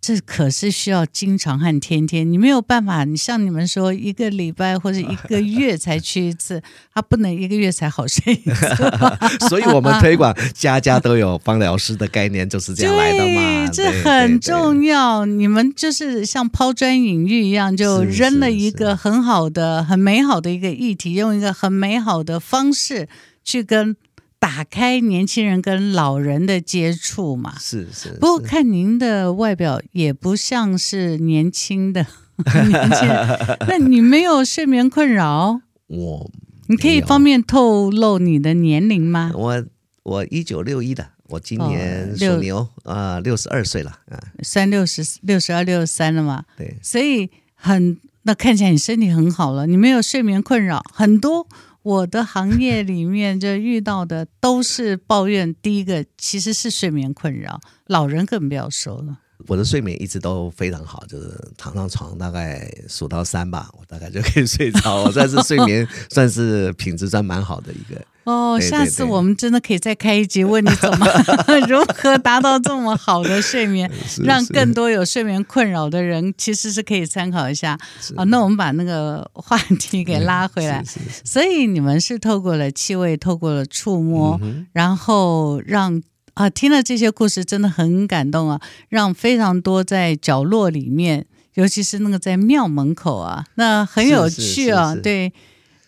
[0.01, 3.03] 这可是需要经常和天天，你没有办法。
[3.03, 6.59] 你像你们说一个礼拜或者一个月才去一次，
[6.91, 8.67] 他不能一个月才好睡一次。
[9.47, 13.69] 所以我们推广家家都有芳疗师的概念，就是这样来的嘛。
[13.71, 15.27] 这很重要。
[15.27, 23.07] 你们就是像抛砖引玉一样，就扔了一个很好的、很美好的一个议题，用一个很美好的方式
[23.43, 23.95] 去跟。
[24.41, 28.09] 打开年轻人跟老人的接触嘛，是是。
[28.19, 32.07] 不过看您的外表也不像是年轻的
[32.67, 35.61] 年轻人， 那你没有睡眠困扰？
[35.85, 36.31] 我，
[36.65, 39.31] 你可以方便透露你的年龄吗？
[39.35, 39.63] 我
[40.01, 46.45] 我一九六一的，我今年属牛啊，六十二岁了啊，三六十六十二六十三了嘛。
[46.57, 51.47] 对，所以很那看起来你身体很好了，你没有睡眠困扰，很多。
[51.83, 59.19] 我的行业里面就遇到的都是抱怨，第一个其实是睡眠困扰，老人更不要说了。
[59.47, 65.03] 我的睡眠一直都非常好，就是躺上床大概数到三吧，我大概就可以睡着。
[65.03, 68.01] 我算是睡眠 算是品质算蛮好的一个。
[68.23, 71.07] 哦，下次我们真的可以再开一集，问你怎么
[71.67, 73.89] 如何达到这么好的睡眠，
[74.23, 77.75] 让更多有睡眠困扰的人其实是可以参考一下。
[78.15, 80.83] 啊，那我们把那个话题给拉回来。
[81.25, 84.39] 所以你们是透过了气味，透过了触摸，
[84.71, 86.01] 然后让。
[86.33, 88.61] 啊，听了这些故事真的很感动啊！
[88.87, 94.95] 让非常多在角落里面，尤其是那个在庙门口啊，那很有趣啊。
[94.95, 95.33] 对，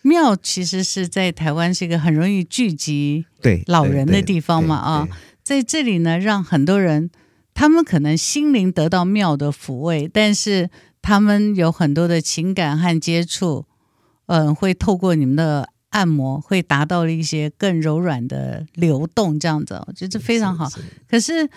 [0.02, 5.08] 庙其实是在台湾是一个很容易聚集对老人的地方嘛啊，
[5.42, 7.10] 在这里呢，让很多人
[7.54, 10.70] 他们可能心灵得到庙的抚慰，但是
[11.02, 13.66] 他们有很多的情感和接触，
[14.26, 15.70] 嗯，会透过你们的。
[15.94, 20.68] 按摩会达到了一些更柔软的流动，这样子，我觉得非常好。
[20.68, 21.50] 是是是，可是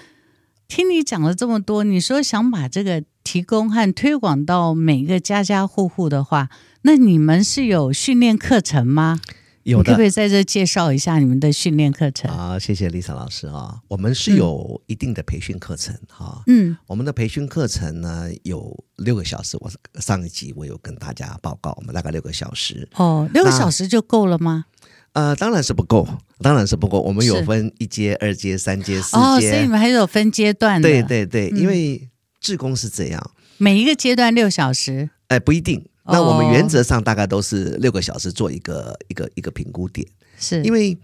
[0.68, 6.50] 听你讲了这么多，你说想把这个提供和推广到每个家家户户的话，
[6.82, 9.20] 那你们是有训练课程吗？
[9.66, 12.30] 有的，可不可以在这介绍一下你们的训练课程？
[12.30, 16.40] 好，谢谢 Lisa 老师啊，我们是有一定的培训课程哈。
[16.46, 19.68] 嗯，我们的培训课程呢有六个小时，我
[20.00, 22.88] 上一集我有跟大家报告，我们大概六个小时。
[22.94, 24.66] 哦，六个小时就够了吗？
[25.14, 26.06] 呃，当然是不够，
[26.40, 27.00] 当然是不够。
[27.00, 30.88] 我们有分一阶、二阶、三阶、四阶，哦，所以你们还有分阶段的。
[30.88, 32.08] 对对对，因为
[32.40, 35.10] 志工是这样，每一个阶段六小时。
[35.26, 35.88] 哎，不一定。
[36.08, 40.06] 那我们原则上大概都是六个小时做一个一个一个评估点，
[40.38, 40.62] 是。
[40.62, 40.96] 因为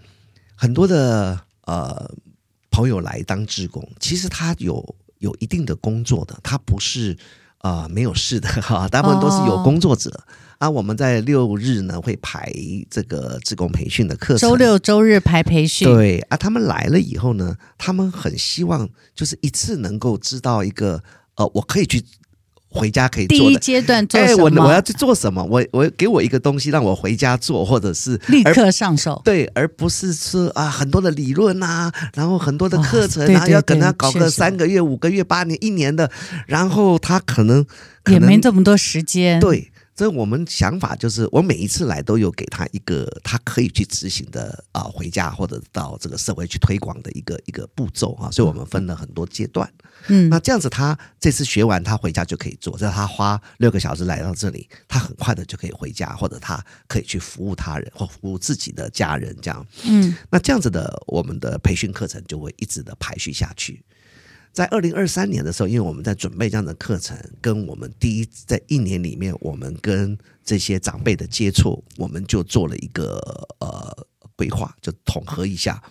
[0.54, 2.10] 很多的呃
[2.70, 7.16] 朋友来当志工，其实他有有一定的工作的，他不是
[7.58, 10.10] 啊、呃、没有事的哈，大部分都是有工作者。
[10.10, 10.22] 哦
[10.62, 12.48] 啊，我们在六日呢会排
[12.88, 15.92] 这个志工培训的课程，周六周日排培训。
[15.92, 21.02] 对啊，他们来了以后呢，他们很希望就是一次能够知道一个
[21.34, 22.04] 呃，我可以去
[22.72, 23.44] 回家可以做的。
[23.44, 24.32] 第一阶段做什么？
[24.32, 25.42] 哎，我我要去做什么？
[25.44, 29.20] 我我给我一个东西让我回家做，或者是立刻上手。
[29.24, 36.10] 对，而不是说啊很多的理论啊，然后很多的课程，然后要跟他搞个三个月、五个月、八年、一年的，
[36.46, 37.64] 然后他可能
[38.10, 39.40] 也没这么多时间。
[39.40, 39.71] 对。
[39.94, 48.30] 所以我们想法就是，我每一次来都有给他一个他可以去执行的啊，回家或者到这个社会去推广的一个一个步骤啊。
[48.30, 49.70] 所以我们分了很多阶段。
[50.08, 52.76] 嗯，那这样子他这次学完，他回家就可以做。
[52.76, 59.64] 只要他花六个小时来到这里，他很快的就可以回家，或者他可以去服务他人或服务自己的家人这样。
[59.84, 63.84] 嗯，那这样子的我们的培训课程就会一直的排序下去。
[64.52, 73.18] 在二零二三年的时候，因为我们在准备这样的课程，跟我们第一在一年里面，我们跟这些长辈的接触，我们就做了一个
[73.60, 75.82] 呃规划，就统合一下。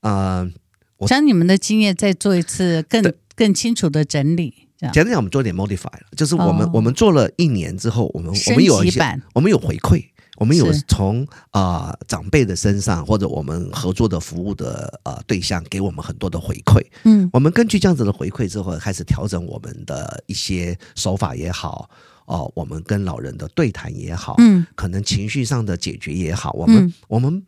[0.00, 0.52] 啊、呃，
[0.96, 4.68] 我将你们的经验再做一次更更清楚的整理。
[4.94, 8.98] 简单讲，我们做点 modify 了，就是我们、哦、我们做了一年之后，我们我们有一些
[9.34, 10.02] 我们有回馈。
[10.40, 16.82] 我们有从啊、呃、长辈的身上，或者我们合作的服务的呃对象，给我们很多的回馈。
[17.04, 21.90] 嗯，我们根据这样子的回馈之后，开始调整我们的一些手法也好，
[22.24, 27.42] 哦、呃，我们跟老人的对谈也好，嗯，可能情绪上的解决也好，我们、嗯、我们。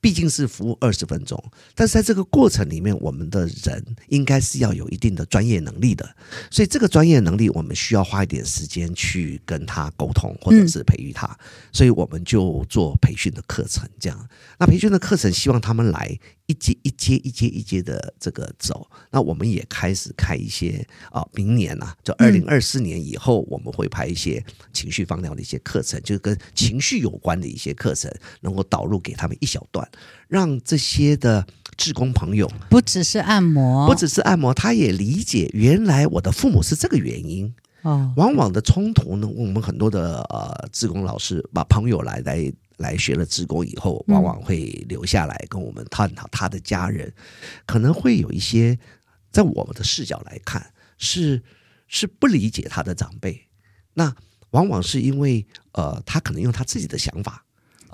[0.00, 1.42] 毕竟是服务二十分钟，
[1.74, 6.08] 但是在这个过程里面，我们的人应该是要有一定的专业能力的，
[6.50, 11.36] 所以这个专业能力我们需要花一点时间去跟他沟通，或者是培育他，
[11.72, 14.28] 所以我们就做培训的课程，这样。
[14.58, 16.18] 那培训的课程希望他们来。
[16.46, 28.08] 一阶一阶一阶一阶的这个走，那我们也开始开一些啊，明年啊，就二零二四年以后，我们会排一些情绪放疗的一些课程，就是跟情绪有关的一些课程，
[28.42, 29.88] 能够导入给他们一小段，
[30.28, 31.44] 让这些的
[31.76, 38.12] 志工朋友不只是按摩，不只是按摩，他也理解原来我的父母是这个原因哦。
[38.16, 42.52] 往往的冲突呢，我们很多的呃志工老师把朋友来来。
[42.76, 47.12] 来学了志工以后，往往会留下来跟我们探讨他的家人，
[47.64, 48.78] 可能会有一些
[49.32, 51.42] 在我们的视角来看是
[51.88, 53.48] 是不理解他的长辈，
[53.94, 54.14] 那
[54.50, 57.44] 往往是因为呃，他可能用他自己的想法，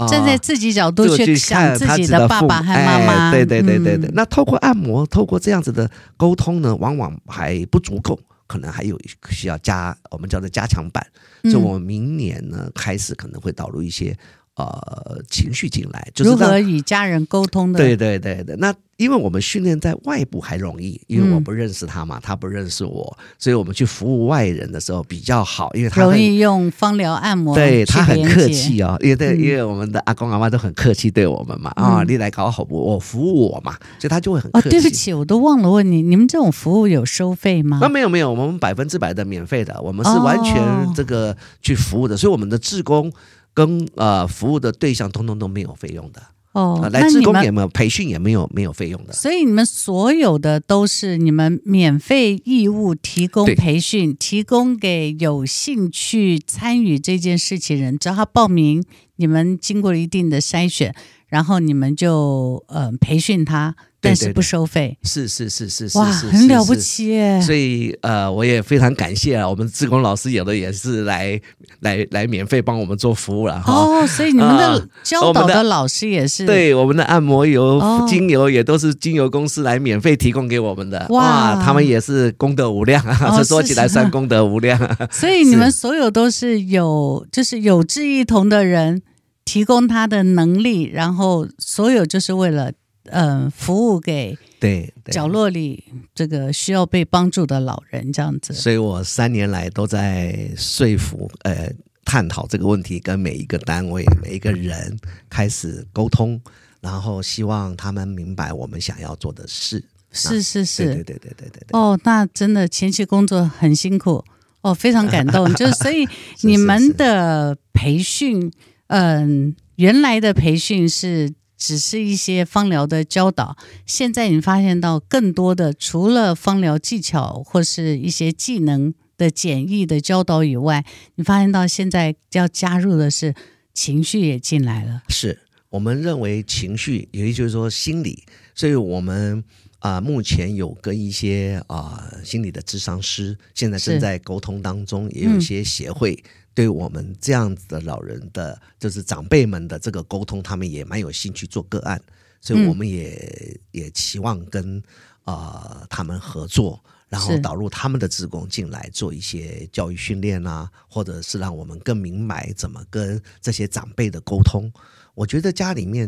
[0.09, 4.11] 站在自己角度去想自己的爸爸和妈妈，对对对对对。
[4.14, 8.18] 那透过按摩，透过这样子的沟通呢，往往还不足够，
[8.49, 8.99] 可能还有
[9.31, 11.07] 需要加我们叫做加强版。
[11.45, 14.16] 就我们明年呢开始可能会导入一些。
[14.55, 17.79] 呃，情绪进来，就是如何与家人沟通的。
[17.79, 34.69] 对对对对，那因为我们训练在外部还容易，因为我不认识他嘛，嗯、他不认识我，所以我们去服务外人的时候比较好，因为他容易用芳疗按摩，对他很客气哦，因为对，因为我们的阿公阿妈都很客气对我们嘛，啊、嗯哦，你来搞好我服务我嘛，所以他就会很客气。
[34.69, 37.79] 哦，对不起，我都忘了问你，你们这种服务有收费吗？
[37.81, 40.62] 那，没有没有，我们百分之百的免费的，我们是完全
[40.95, 43.11] 这个去服务的，哦、所以我们的志工。
[43.55, 58.85] 跟呃服务的对象通通都没有费用的哦，呃、来自工也没有培训也没有没有费用的，所以你们所有的都是你们免费义务提供培训，提供给有兴趣参与这件事情人，只要他报名，
[59.17, 60.95] 你们经过一定的筛选，
[61.29, 63.75] 然后你们就呃培训他。
[64.05, 67.41] 但是不收费，是是是是是，哇，很了不起耶！
[67.41, 71.41] 所以呃，我也非常感谢啊，我们志工老师有的也是来
[71.81, 73.73] 来来免费帮我们做服务了哈。
[73.73, 81.07] 哦，所以你们的教导的老师也是对我们的按摩油、精油也都是精油公司来免费提供给我们的。
[81.11, 84.77] 哇，他们也是功德无量啊，这 说起来算功德无量。
[85.12, 89.01] 所以你们所有都是有就是有志一同的人
[89.45, 92.73] 提供他的能力，然后所有就是为了。
[93.07, 95.85] 嗯，服务给对角落里
[96.15, 101.69] 这个需要被帮助的老人这样子，所以我三年来都在说服呃
[102.05, 104.96] 探讨这个问题，跟每一个单位每一个人
[105.29, 106.40] 开始沟通，
[106.81, 109.85] 然后希望他们明白我们想要做的事。
[110.13, 111.67] 是是是，对对对对对对。
[111.73, 114.25] 哦，那真的前期工作很辛苦
[114.61, 115.53] 哦，非常感动。
[115.57, 116.07] 就是所以
[116.42, 118.53] 你们的培训，
[118.87, 121.35] 嗯、呃，原来的培训是。
[121.65, 123.56] 只是一些芳疗的教导，
[123.87, 130.85] 现在你发现到更多的，除了芳疗技巧或是一些技能的简易的教导以外，
[131.15, 133.33] 你发现到现在要加入的是
[133.73, 135.04] 情绪也进来了。
[135.08, 135.38] 是
[135.71, 138.25] 我们认为情绪，也就是说心理，
[138.56, 139.44] 所以我们
[139.79, 146.21] 啊、呃、目前有跟一些啊、呃、心理的智商师，现在正在沟通当中，也有一些协会。
[146.53, 151.98] 嗯对我们这样子的老人的，就是长辈们的这个沟通，他们也蛮有兴趣做个案，
[152.42, 153.15] 所以我们也、
[153.55, 154.77] 嗯、也期望跟
[155.25, 156.79] 啊、呃、他们合作，
[157.09, 164.71] 然后导入他们的职工进来做一些教育训练啊，或者是让我们更明白怎么跟这些长辈的沟通。
[165.15, 166.07] 我觉得家里面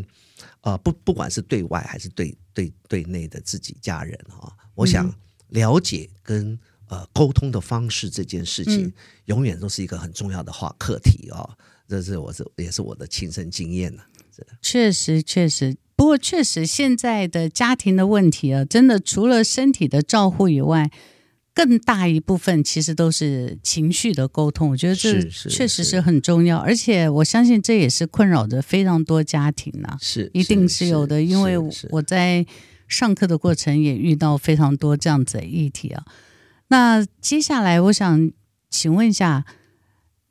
[0.61, 5.11] 啊、呃，不不管是对外还是对对对内的自己家人啊，我想
[5.49, 6.59] 了解跟。
[6.95, 8.93] 呃，沟通的方式这件事情，
[9.25, 11.51] 永远都是一个很重要的话课题哦。
[11.89, 14.03] 这是我是也是我的亲身经验呢。
[14.63, 20.89] 确实，确实，不过确实现在的家庭的问题啊，真的除了身体的照护以外，
[21.53, 24.71] 更大一部分其实都是情绪的沟通。
[24.71, 29.99] 我觉得这确实是很重要，而且我相信这也是困扰着非常多家庭呢、啊。
[30.01, 31.59] 是，一定是有的，因为
[31.91, 32.47] 我在
[32.87, 36.05] 上课的过程也遇到非常多这样子的议题啊。
[36.69, 38.31] 那接下来，我想
[38.71, 39.45] 请问一下，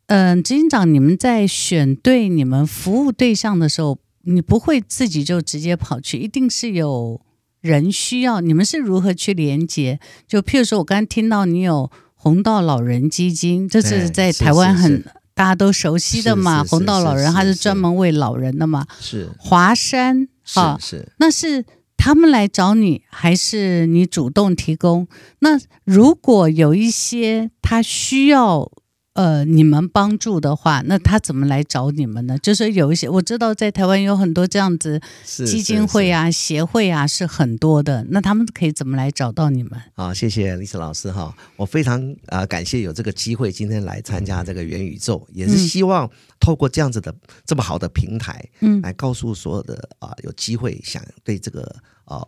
[0.08, 7.22] 嗯、呃，执行长，你们在选对你们服务对象的时候，你不会自己就直接跑去，一定是有
[7.62, 8.42] 人需要。
[8.42, 10.00] 你们是如何去连接？
[10.28, 16.64] 就譬如说，我刚刚听到你有红道老人基金，这是在台湾很是是是大家都熟悉的嘛。
[16.64, 18.86] 红道老人他是专门为老人的嘛。
[19.00, 21.64] 是华山，好，是那是。
[21.98, 25.08] 他们来找你，还是你主动提供？
[25.40, 28.72] 那如果有一些他需要
[29.14, 32.38] 呃你们帮助的话，那他怎么来找你们呢？
[32.40, 39.72] 就是有一些我知道在台湾有很多这样子基金会啊、协会啊是很多的，那他们可以怎么来找到你们？
[39.96, 46.10] 啊，谢谢丽莎老师哈，我非常啊、呃、感谢有这个机会今天来参加这个元宇宙，也是希望
[46.40, 47.14] 透过这样子的
[47.46, 51.76] 这么好的平台，嗯，来告诉所有的啊、呃、有机会想对这个。
[52.06, 52.22] 啊，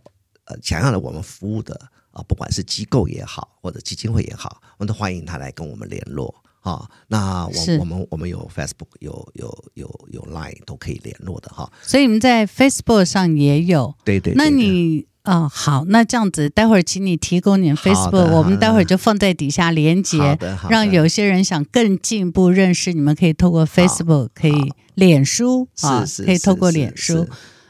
[0.45, 1.77] 呃，想要来我们服务的
[2.11, 6.33] 啊，不管是机构也好，或者基金会也好，我们都欢迎他来跟我们联络
[6.71, 6.89] 啊。
[7.07, 11.71] 那我我们我们有 Facebook，有有有有 Line 都可以联络的哈。
[11.81, 14.35] 所以你们在 Facebook 上也有，对对，对。
[14.35, 20.37] 那你啊、呃，好，那这样子，待会儿请你提供你 Facebook，我们待会儿就放在底下连接，
[20.69, 27.27] 让有些人想更进一步认识你们，可以透过 Facebook，可以脸书啊，可以透过脸书。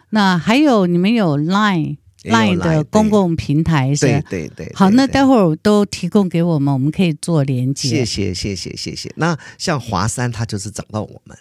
[0.09, 1.97] 那还有你们有 Line
[2.31, 4.05] Line 的公共平台是？
[4.05, 4.71] 对对对。
[4.75, 7.89] 好，那待会儿都提供给我们，我们可以做连接。
[7.89, 9.11] 谢谢谢谢谢谢。
[9.15, 11.37] 那像华山，他就是找到我们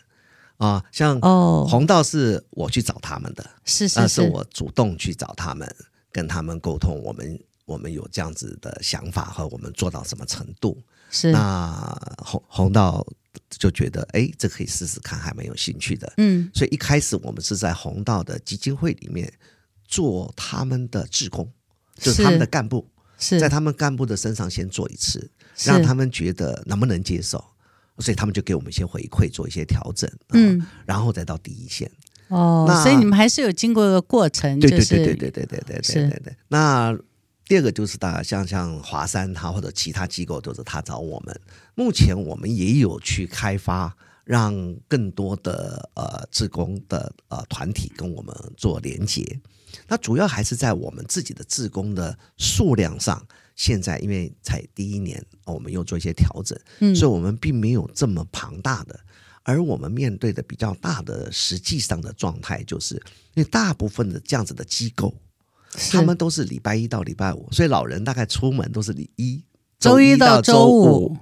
[0.58, 5.68] 啊，像哦，弘道是我去找他们的，是是是，是我主动去找他们，
[6.12, 10.76] 跟他们沟通，我们我们有这样子的想法和我们做到什么程度？
[11.10, 11.32] 是。
[11.32, 13.06] 那弘弘道。
[13.58, 16.12] 就觉得哎，这可以试试看，还蛮有兴趣的。
[16.18, 19.32] 嗯，所以一开始我们是在弘道的基金会里面
[19.94, 21.48] 做他们的职工，
[21.96, 22.88] 就是他们的干部，
[23.18, 25.30] 是在他们干部的身上先做一次，
[25.64, 27.42] 让他们觉得能不能接受，
[27.98, 30.10] 所以他们就给我们一些回馈，做一些调整。
[30.30, 31.90] 嗯，然后再到第一线。
[32.28, 36.36] 哦，那所以你们还是有经过一个过程，对对对对对对对对对对对对。
[36.48, 36.96] 那。
[37.46, 41.40] 第二个就是大家像像华山他或者其他机构都是他找我们，
[41.74, 44.54] 目前我们也有去开发，让
[44.88, 49.22] 更多的呃志工的呃团体跟我们做连接。
[49.88, 58.98] 那主要还是在我们自己的自工的数量上，现在因为才第一年，我们又做一些调整，嗯，所以我们并没有这么庞大的。
[59.42, 62.94] 而我们面对的比较大的实际上的状态，就是
[63.34, 65.14] 因为大部分的这样子的机构。
[65.90, 69.42] 他们都是礼拜一到礼拜五，所以老人大概出门都是礼一
[69.78, 71.16] 周一到周五。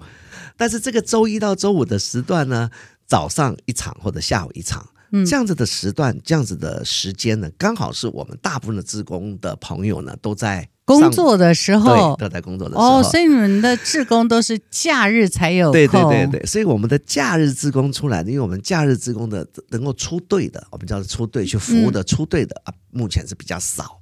[0.59, 2.71] 但是这个周一到周五的时段呢，
[3.07, 12.99] 早上一场或者下午一场，嗯，这样子的时段，这样子的时间呢，刚好是我们大部分的职工的朋友呢都在工作的时候，对，都在工作的时候。
[12.99, 15.73] 哦，所以你们的志工都是假日才有空。
[15.73, 24.02] 对对对对，所以我们的假日志工出来的，因为我们假日志工的能够出队的，我们叫做出队去服务的出队的啊，目前是比较少。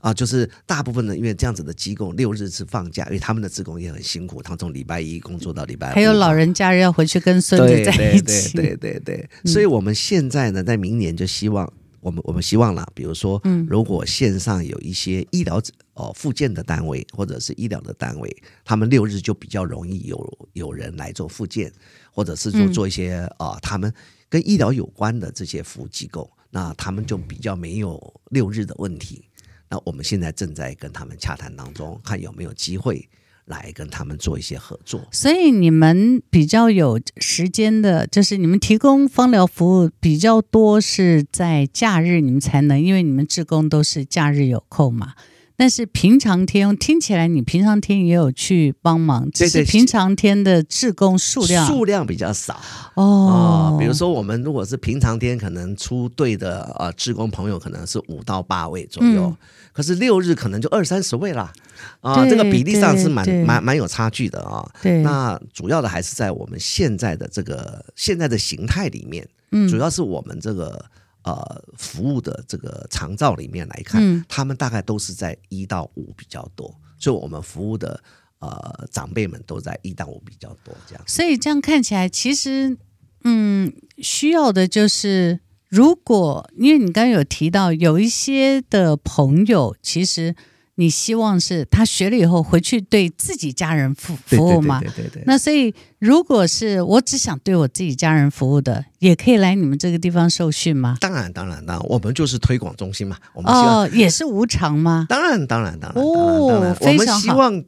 [0.00, 9.52] 啊，就是大部分的，因为这样子的机构六日是放假，因为他们的职工也很辛苦，他们从礼拜一工作到礼拜五，还有老人家要回去跟孙子在一起，对对对对对，对、嗯。
[9.52, 11.70] 所以我们现在呢，在明年就希望
[12.00, 15.60] 我们我们希望啦，比如说，如果线上有一些医疗
[15.92, 18.34] 哦复健的单位或者是医疗的单位，
[18.64, 21.70] 他们六日就比较容易有有人来做复健，
[22.10, 23.92] 或者是做做一些啊、嗯呃，他们
[24.30, 26.30] 跟医疗有关的这些服务机构。
[26.52, 29.22] 那他们就比较没有六日的问题。
[29.70, 33.08] 那我们现在正在跟他们洽谈当中，看有没有机会
[33.44, 35.00] 来跟他们做一些合作。
[35.12, 45.14] 所以你们比较有时间的，就是你们提供芳疗服务比较多是在假日，你们才能，因为你们职工都是假日有空嘛。
[45.60, 52.58] 但是平常天听起来，你平常天也有去帮忙，只是平常天的志工数量数量比较少
[52.94, 53.76] 哦，哦。
[53.78, 59.36] 比如说，我们如果是平常天，可能出队的呃志工朋友可能是五到八位左右，嗯、
[59.74, 61.52] 可是六日可能就二三十位啦。
[62.00, 64.66] 啊，这个比例上是蛮蛮蛮有差距的啊。
[64.80, 70.82] 对，那主要的还是在我们现在的这个现在的形态里面，嗯，主要是我们这个。
[71.22, 78.02] 呃，服务的这个长照里面来看，嗯，他们大概都是在一到五比较多，所以我们服务的
[78.38, 81.04] 呃长辈们都在一到五比较多这样。
[81.06, 82.78] 所以这样看起来，其实
[83.24, 90.34] 嗯，需要的就是，如果因为你刚刚有提到有一些的朋友，其实。
[90.80, 94.80] 你希望是他学了以后回去对自己家人服服务吗？
[94.80, 95.22] 对对对，对，对，对。
[95.26, 100.96] 那所以，如果是我只想对我自己家人服务的，也可以来你们这个地方受训吗？
[100.98, 103.18] 当然，当然，当然，我们就是推广中心嘛。
[103.34, 105.04] 我们希望哦，也是无偿吗？
[105.06, 107.12] 当然，当然，当然，哦，非常好。
[107.12, 107.64] 我们希望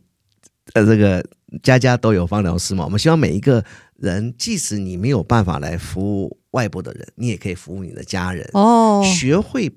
[0.72, 1.22] 呃，这个
[1.62, 2.82] 家家都有芳疗师嘛。
[2.82, 3.62] 我们希望每一个
[3.98, 9.70] 人，即使你没有办法来服务外部的人，你也可以服务你的家人哦，学会。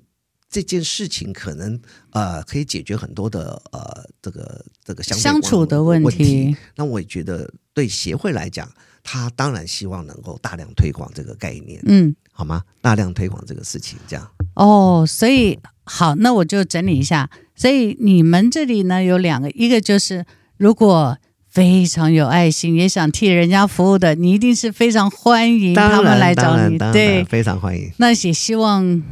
[0.56, 1.78] 这件事情可能
[2.12, 6.56] 呃可以解决很多的呃这个这个相相处的问题。
[6.76, 8.66] 那我也觉得对协会来讲，
[9.04, 12.62] 他当然希望能够大量推广这个概念，嗯，好吗？
[12.80, 14.26] 大量推广这个事情，这样。
[14.54, 17.28] 哦，所以好，那我就整理一下。
[17.54, 20.24] 所以你们这里呢有两个，一个就是
[20.56, 21.18] 如果
[21.50, 27.92] 非常有爱心，也想替人家服务的，你一定是非常欢迎他们来找你，对，非常欢迎。
[27.98, 29.02] 那也希望。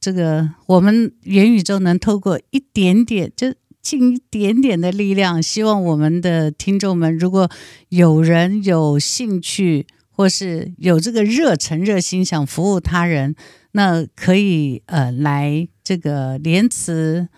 [0.00, 7.50] 这个我们元宇宙能透过一点点，就尽一点点的力量，希望我们的听众们，如果
[7.90, 13.34] 有人有兴趣，或是有这个热忱、热心想服务他人，
[13.72, 17.28] 那可以呃来这个莲慈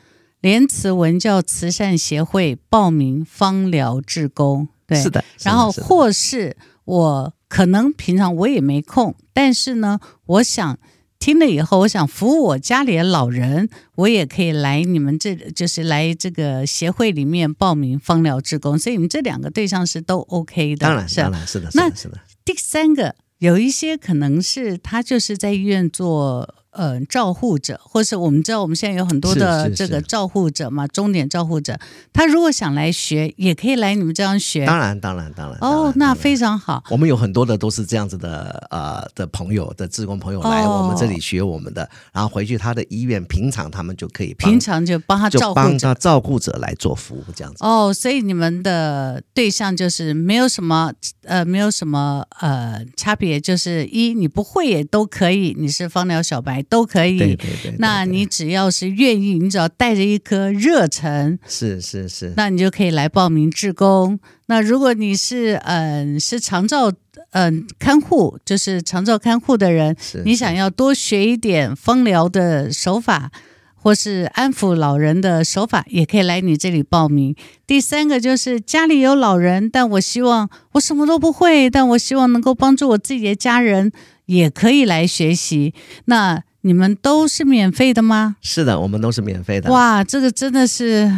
[0.40, 5.24] 莲慈文教慈善协会报名芳疗志工，对，是的。
[5.42, 10.78] 然后或是我可能平常我也没空，但是呢，我想。
[11.22, 20.84] 听了以后，我想服务我家里的老人，我也可以来你们这，就是来这个协会里面报名芳疗志工，所以你们这两个对象是都 OK 的。
[20.84, 22.18] 当然，当然是的，是的，是的。
[22.44, 26.56] 第三个，有一些可能是他就是在医院做。
[26.72, 31.78] 呃，照护者，或是我们知道我们现在有很多的这个照护者嘛，终点照护者，
[32.14, 34.64] 他如果想来学，也可以来你们这样学。
[34.64, 35.58] 当然，当然，当然。
[35.60, 36.82] 哦，那非常好。
[36.88, 47.62] 我们有很多的都是这样子的，呃，的朋友的志工朋友来我们这里学我们的，哦、然后回去他的医院，平常他们就可以平常就帮他照顾，帮他照顾者来做服务这样子。
[47.62, 50.90] 哦，所以你们的对象就是没有什么
[51.24, 56.61] 呃，没有什么呃差别，就是一你不会也都可以，你是芳疗小白。
[56.62, 57.76] 都可以，对对对，对。
[57.78, 64.18] 那你只要是愿意，你只要带着一颗热忱，是是是，那你就可以来报名志工。
[64.46, 66.92] 那如果你是嗯是长照
[67.30, 73.30] 嗯看护，就是长照看护的人，你想要多学一点芳疗的手法，
[73.74, 77.34] 或是安抚老人的手法，也可以来你这里报名。
[77.66, 83.90] 第三个就是家里有老人，但我希望我什么都不会，但我希望能够帮助我自己的家人，
[84.26, 85.72] 也可以来学习。
[86.04, 88.36] 那你们都是免费的吗？
[88.40, 89.70] 是的，我们都是免费的。
[89.70, 91.12] 哇，这个真的是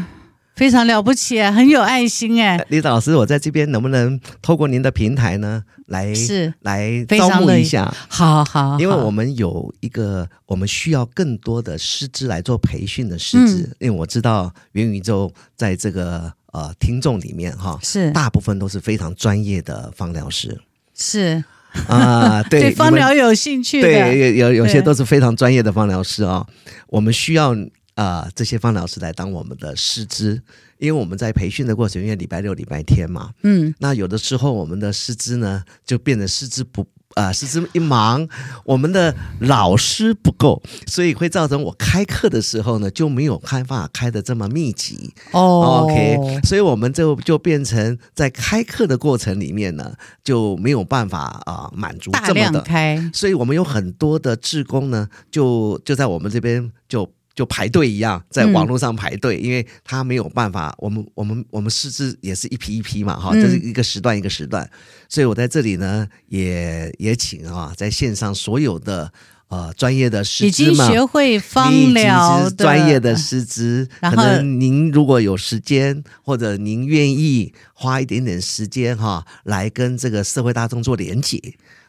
[0.57, 2.65] 非常了不起啊，很有爱心哎。
[2.71, 7.95] 李老师，我在这边能不能透过您的平台呢，来是来招募一下？
[8.09, 20.59] 好好，好，因为我们有一个，我们需要更多的师资来做培训的师资，嗯，因为我知道元宇宙在这个呃听众里面哈，是大部分都是非常专业的芳疗师，
[20.95, 21.45] 是。
[21.89, 26.47] 啊，对，对芳疗有兴趣的，对，有有有些都是非常专业的芳疗师啊、哦。
[26.89, 27.53] 我们需要
[27.95, 30.41] 啊、呃、这些芳疗师来当我们的师资，
[30.79, 36.87] 因为我们在培训的过程，因为礼拜六、礼拜天嘛，嗯，那有的时候我们的师资呢就变得师资不。
[37.15, 38.29] 啊，师资一忙，
[38.65, 45.13] 我们的老师不够，所以会造成我开课的时候呢就没有办法开的这么密集。
[45.33, 57.11] 哦，OK，所以我们就就变成在开课的过程里面呢就没有办法啊满足这么的开，所以我们有很多的志工呢就就在我们这边就。
[57.35, 60.73] 就排队一样，在网络上排队，嗯，因为他没有办法。
[60.79, 64.69] 我们我们我们师资也是一批一批嘛，哈，这是一个时段一个时段。
[65.09, 69.13] 所以我在这里呢，也也请啊，在线上所有的
[69.49, 81.41] 呃专业的师资已经学会芳疗的专业的师资，可能您如果有时间，或者您愿意花一点点时间哈，来跟这个社会大众做连接，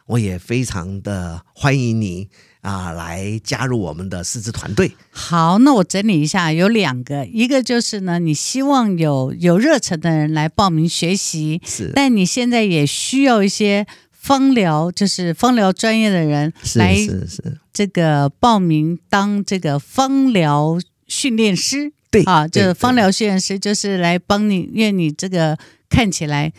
[0.06, 2.28] 我也非常的欢迎你。
[2.66, 4.90] 啊，来加入我们的师资团队。
[5.10, 25.56] 好，那我整理一下，有两个，一个就是呢，你希望有有热忱的人来报名学习，是，但你现在也需要一些芳疗，就是芳疗专业的人来，是是这个报名当这个芳疗训练师，对啊，就是芳疗训练师，就是来帮你，因为你这个
[25.88, 26.52] 看起来。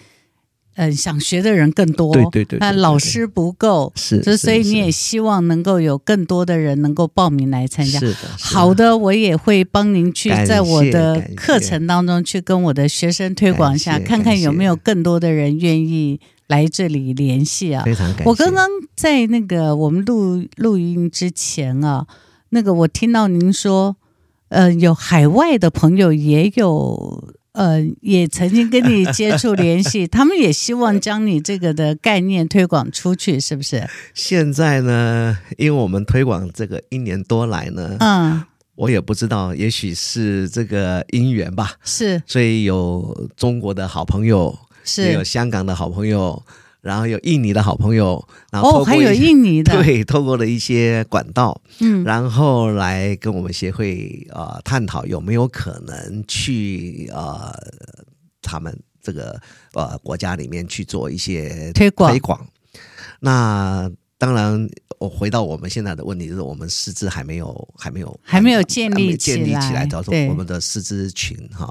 [0.77, 7.97] 嗯，想学的人更多，对对对，那老师不够，是，就所以你也希望能够有更多的人能够报名来参加。
[7.99, 17.83] 是的，好的，我也会帮您去在我的课程当中去跟我的学生推广一下，看看有没有更多的人愿意来这里联系啊。
[17.83, 18.23] 非常感谢。
[18.25, 22.05] 我刚刚在那个我们录录音之前啊，
[22.49, 23.95] 那个我听到您说，
[24.49, 27.33] 呃，有海外的朋友也有。
[27.57, 33.83] 呃，也曾经跟你接触联系， 他们也希望将你这个的概念推广出去，是不是？
[34.13, 38.43] 现在呢，因为我们推广这个一年多来呢，嗯，
[38.75, 46.43] 我也不知道，也许是这个因缘吧，是，所以有中国的好朋友，是，也有香港的好朋友。
[46.81, 57.53] 然后有印尼的好朋友，然后哦，还有印尼的， 对，透过了一些管道，嗯，然后来跟我们协会呃探讨有没有可能去呃
[58.41, 59.39] 他们这个
[59.73, 62.45] 呃国家里面去做一些推广推广。
[63.19, 64.67] 那当然，
[64.99, 71.67] 我回到我们现在的问题，就是我们师资还没有还没有还没有建立建立起来，叫做我们的师资群哈。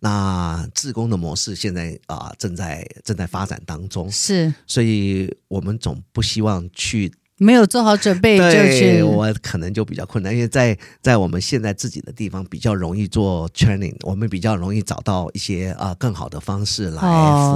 [0.00, 17.10] 那自工的模式现在啊、呃、正在正在发展当中，是，所以我们总不希望去没有做好准备就是，我可能就比较困难，因为在在我们现在自己的地方比较容易做 training，我们比较容易找到一些啊、呃、更好的方式来服务，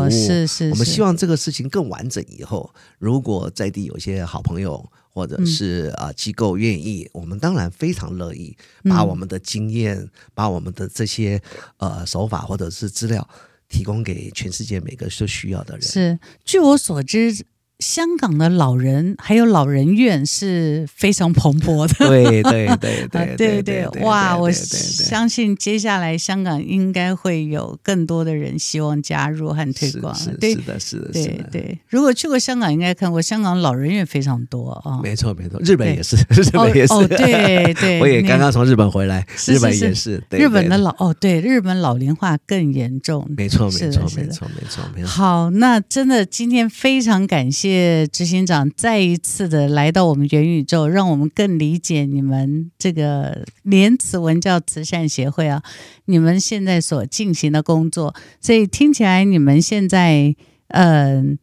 [0.06, 4.90] 哦、是是是，我们希望这个事情更完整以后，如果在地有些好朋友。
[5.16, 11.40] 或者是啊，机构愿意，我们当然非常乐意把我们的经验、嗯、把我们的这些
[11.76, 13.24] 呃手法或者是资料
[13.68, 15.82] 提供给全世界每个需需要的人。
[15.82, 17.46] 是，据我所知。
[17.84, 23.06] 香港的老人还有老人院是非常蓬勃的，对对对
[23.36, 24.34] 对对对，哇！
[24.36, 30.14] 我相信接下来香港应该会有更多的人希望加入和推广。
[30.14, 31.78] 是的，是的，对对。
[31.88, 34.98] 如果去过香港，应该看过香港老人院非常多啊。
[35.02, 36.94] 没错没错，日本也是， 日本也是。
[36.94, 40.22] 哦对 对，我也刚刚从日本回来，日本也是。
[40.30, 43.28] 日本的老哦，对，日本老龄化更严重。
[43.36, 45.06] 没错没错没错没错没错。
[45.06, 47.73] 好，那真的今天非常感谢。
[47.74, 55.62] 谢执行长再一次的来到我们元宇宙，让我们更理解你们这个莲慈文教慈善协会啊，
[56.04, 58.14] 你们现在所进行的工作。
[58.40, 60.36] 所以听起来，你们现在
[60.68, 61.38] 嗯、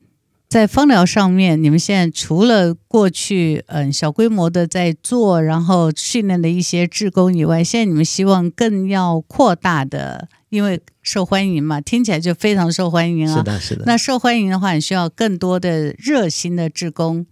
[0.49, 10.29] 在芳疗上面，你们现在除了过去嗯、小规模的在做，然后训练的一些志工以外，现在你们希望更要扩大的。
[10.49, 13.37] 因为受欢迎嘛，听起来就非常受欢迎啊。
[13.37, 13.83] 是的，是的。
[13.85, 17.25] 那受欢迎的话，你需要更多的热心的职工，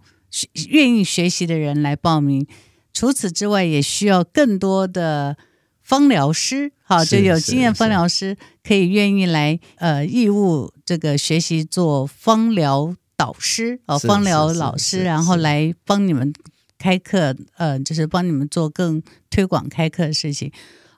[0.68, 2.46] 愿意学习的人来报名。
[2.92, 5.36] 除此之外，也需要更多的
[5.82, 16.32] 芳疗师，好，就有经验芳疗师可以愿意来呃义务这个学习做芳疗导师哦，芳疗老师，然后来帮你们
[16.76, 19.00] 开课，呃，就是帮你们做更
[19.30, 20.50] 推广开课的事情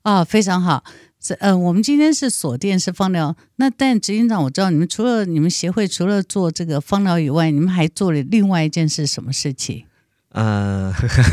[0.02, 0.82] 啊，哦，非常好。
[1.22, 9.84] 这嗯、呃，我们今天是锁店是芳疗，那但执行长，我知道你们除了你们协会除了做这个芳疗以外，你们还做了另外一件事，什么事情？
[10.30, 10.92] 呃，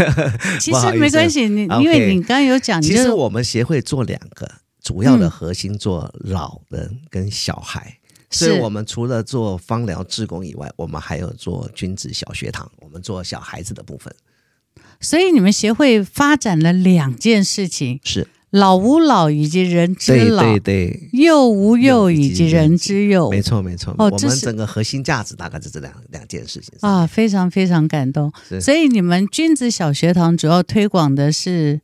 [0.60, 4.48] 其实没关系，你因为你刚刚有讲，其实我们协会做两个
[4.84, 14.14] 主要的核心，做老人跟小孩，嗯、所以我们除了做芳疗志工以外，我们还有做君子小学堂，我们做小孩子的部分。
[15.02, 18.28] 所以你们协会发展了两件事情，是。
[18.52, 23.94] 老吾老以及人之老，对对对，幼吾幼以及人之幼，没错没错。
[24.00, 28.34] 哦，我们整个核心价值大概是这两两件事情啊，非常非常感动。
[28.60, 31.80] 所以你们君子小学堂主要推广的是，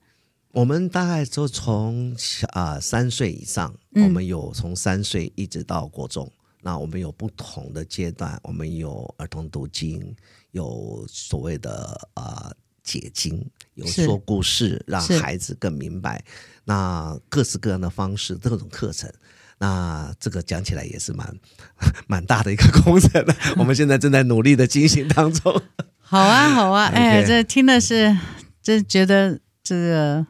[0.54, 2.16] 我们大概就从
[2.54, 6.32] 啊三岁以上，我们有从三岁一直到国中，嗯、
[6.64, 10.16] 那我们有不同的阶段，我们有儿童读经，
[10.50, 12.52] 有所谓的啊。
[12.86, 16.24] 解经，有说故事，让孩子更明白。
[16.64, 19.12] 那各式各样的方式，各种课程，
[19.58, 21.36] 那这个讲起来也是蛮
[22.08, 23.36] 蛮大的一个工程的。
[23.58, 25.62] 我们现在正在努力的进行当中。
[26.00, 28.16] 好啊，好啊，哎，这听的是，
[28.62, 30.28] 这觉得这个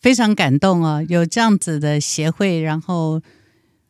[0.00, 1.02] 非常感动啊！
[1.02, 3.20] 有这样子的协会，然后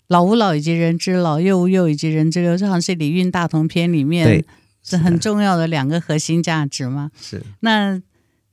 [0.08, 4.44] 老吾老以及人之老，幼吾幼以及人之幼，这好像是《礼运大同篇》里面
[4.82, 7.10] 是很重要的两个核心价值嘛。
[7.20, 8.00] 是那。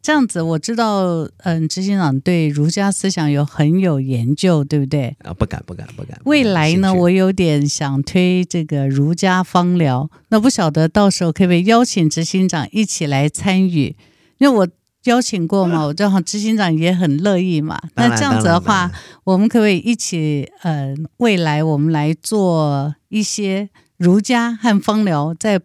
[0.02, 5.18] 这样子我知道，嗯，执行长对儒家思想有很有研究，对不对？
[5.24, 6.16] 啊，不敢，不敢，不敢。
[6.26, 13.96] 未来呢，我有点想推这个儒家芳疗，那不晓得到时候可不可以邀请执行长一起来参与？
[14.38, 14.68] 因为我
[15.06, 17.82] 邀请过嘛，我正好执行长也很乐意嘛。
[17.96, 18.92] 那这样子的话，
[19.24, 20.48] 我们可不可以一起？
[20.62, 25.60] 嗯，未来我们来做一些儒家和芳疗在。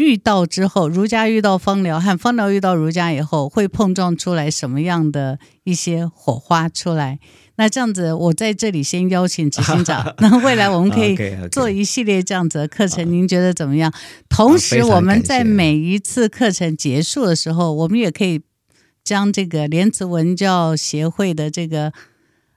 [0.00, 7.18] 遇到之后，儒家遇到方疗，和方疗遇到儒家以后，会碰撞出来什么样的一些火花出来？
[7.56, 10.12] 那这样子，我在这里先邀请执行长。
[10.18, 11.14] 那未来我们可以
[11.52, 13.92] 做一系列这样子的课程，您觉得怎么样？
[14.30, 18.40] 同时，我们在每一次课程结束的时候，我们也可以
[19.04, 21.92] 将这个莲慈文教协会的这个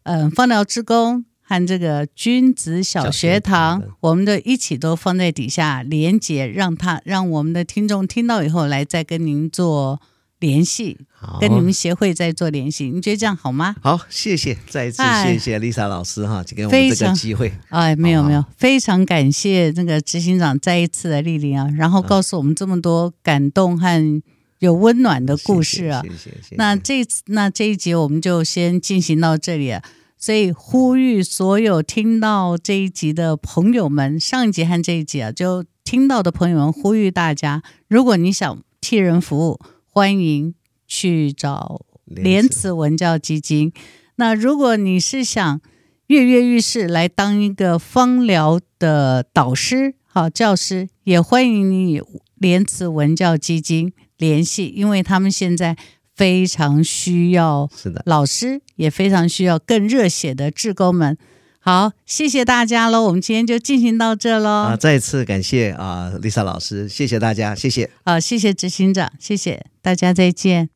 [0.03, 1.25] 嗯方疗之功。
[1.53, 10.01] 看这个君子小学堂，我们的一起都放在底下连接，让他让我们的听众听到以后来再跟您做
[10.39, 10.97] 联系，
[11.39, 12.89] 跟你们协会再做联系。
[12.89, 13.75] 你觉得这样好吗？
[13.83, 17.53] 好，谢谢，再一次谢谢 Lisa 老师哈，给我们这个机会。
[17.69, 24.23] 哎，没有没有，非常感谢那个执行长再一次的莅临啊，然后告诉我们这么多感动和
[24.57, 26.01] 有温暖的故事啊。
[26.01, 26.55] 谢谢，谢谢。
[26.55, 29.83] 那这次那这一集我们就先进行到这里啊。
[30.23, 40.55] 所以呼吁所有听到这一集的朋友们，上一集和这一集啊，就听到的朋友们，呼吁大家，如果你想替人服务，欢迎
[40.87, 43.73] 去找莲慈文教基金。
[44.15, 45.59] 那如果你是想
[46.07, 52.01] 跃跃欲试来当一个芳疗的导师、好教师，也欢迎你与
[52.35, 55.75] 莲慈文教基金联系，因为他们现在。
[56.15, 61.17] 非常需要是的，老师也非常需要更热血的志工们。
[61.59, 64.49] 好，谢谢大家喽，我们今天就进行到这喽。
[64.49, 67.89] 啊，再次感谢啊，Lisa 老师，谢谢大家，谢谢。
[68.03, 70.69] 好，谢谢执行长，谢谢大家，再见。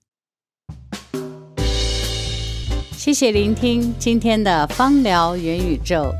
[2.95, 6.13] 谢谢聆听今天的芳疗元宇宙，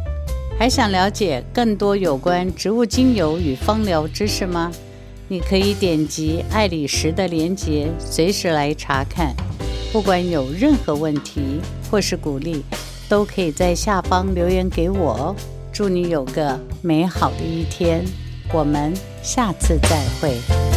[0.59, 4.72] 还想了解更多有关植物精油与芳疗知识吗？
[5.30, 9.36] 你可以点击爱里石的连接，随时来查看。
[9.92, 11.60] 不管有任何问题
[11.92, 12.64] 或是鼓励，
[13.10, 15.36] 都可以在下方留言给我哦。
[15.74, 18.06] 祝你有个美好的一天，
[18.54, 20.77] 我们下次再会。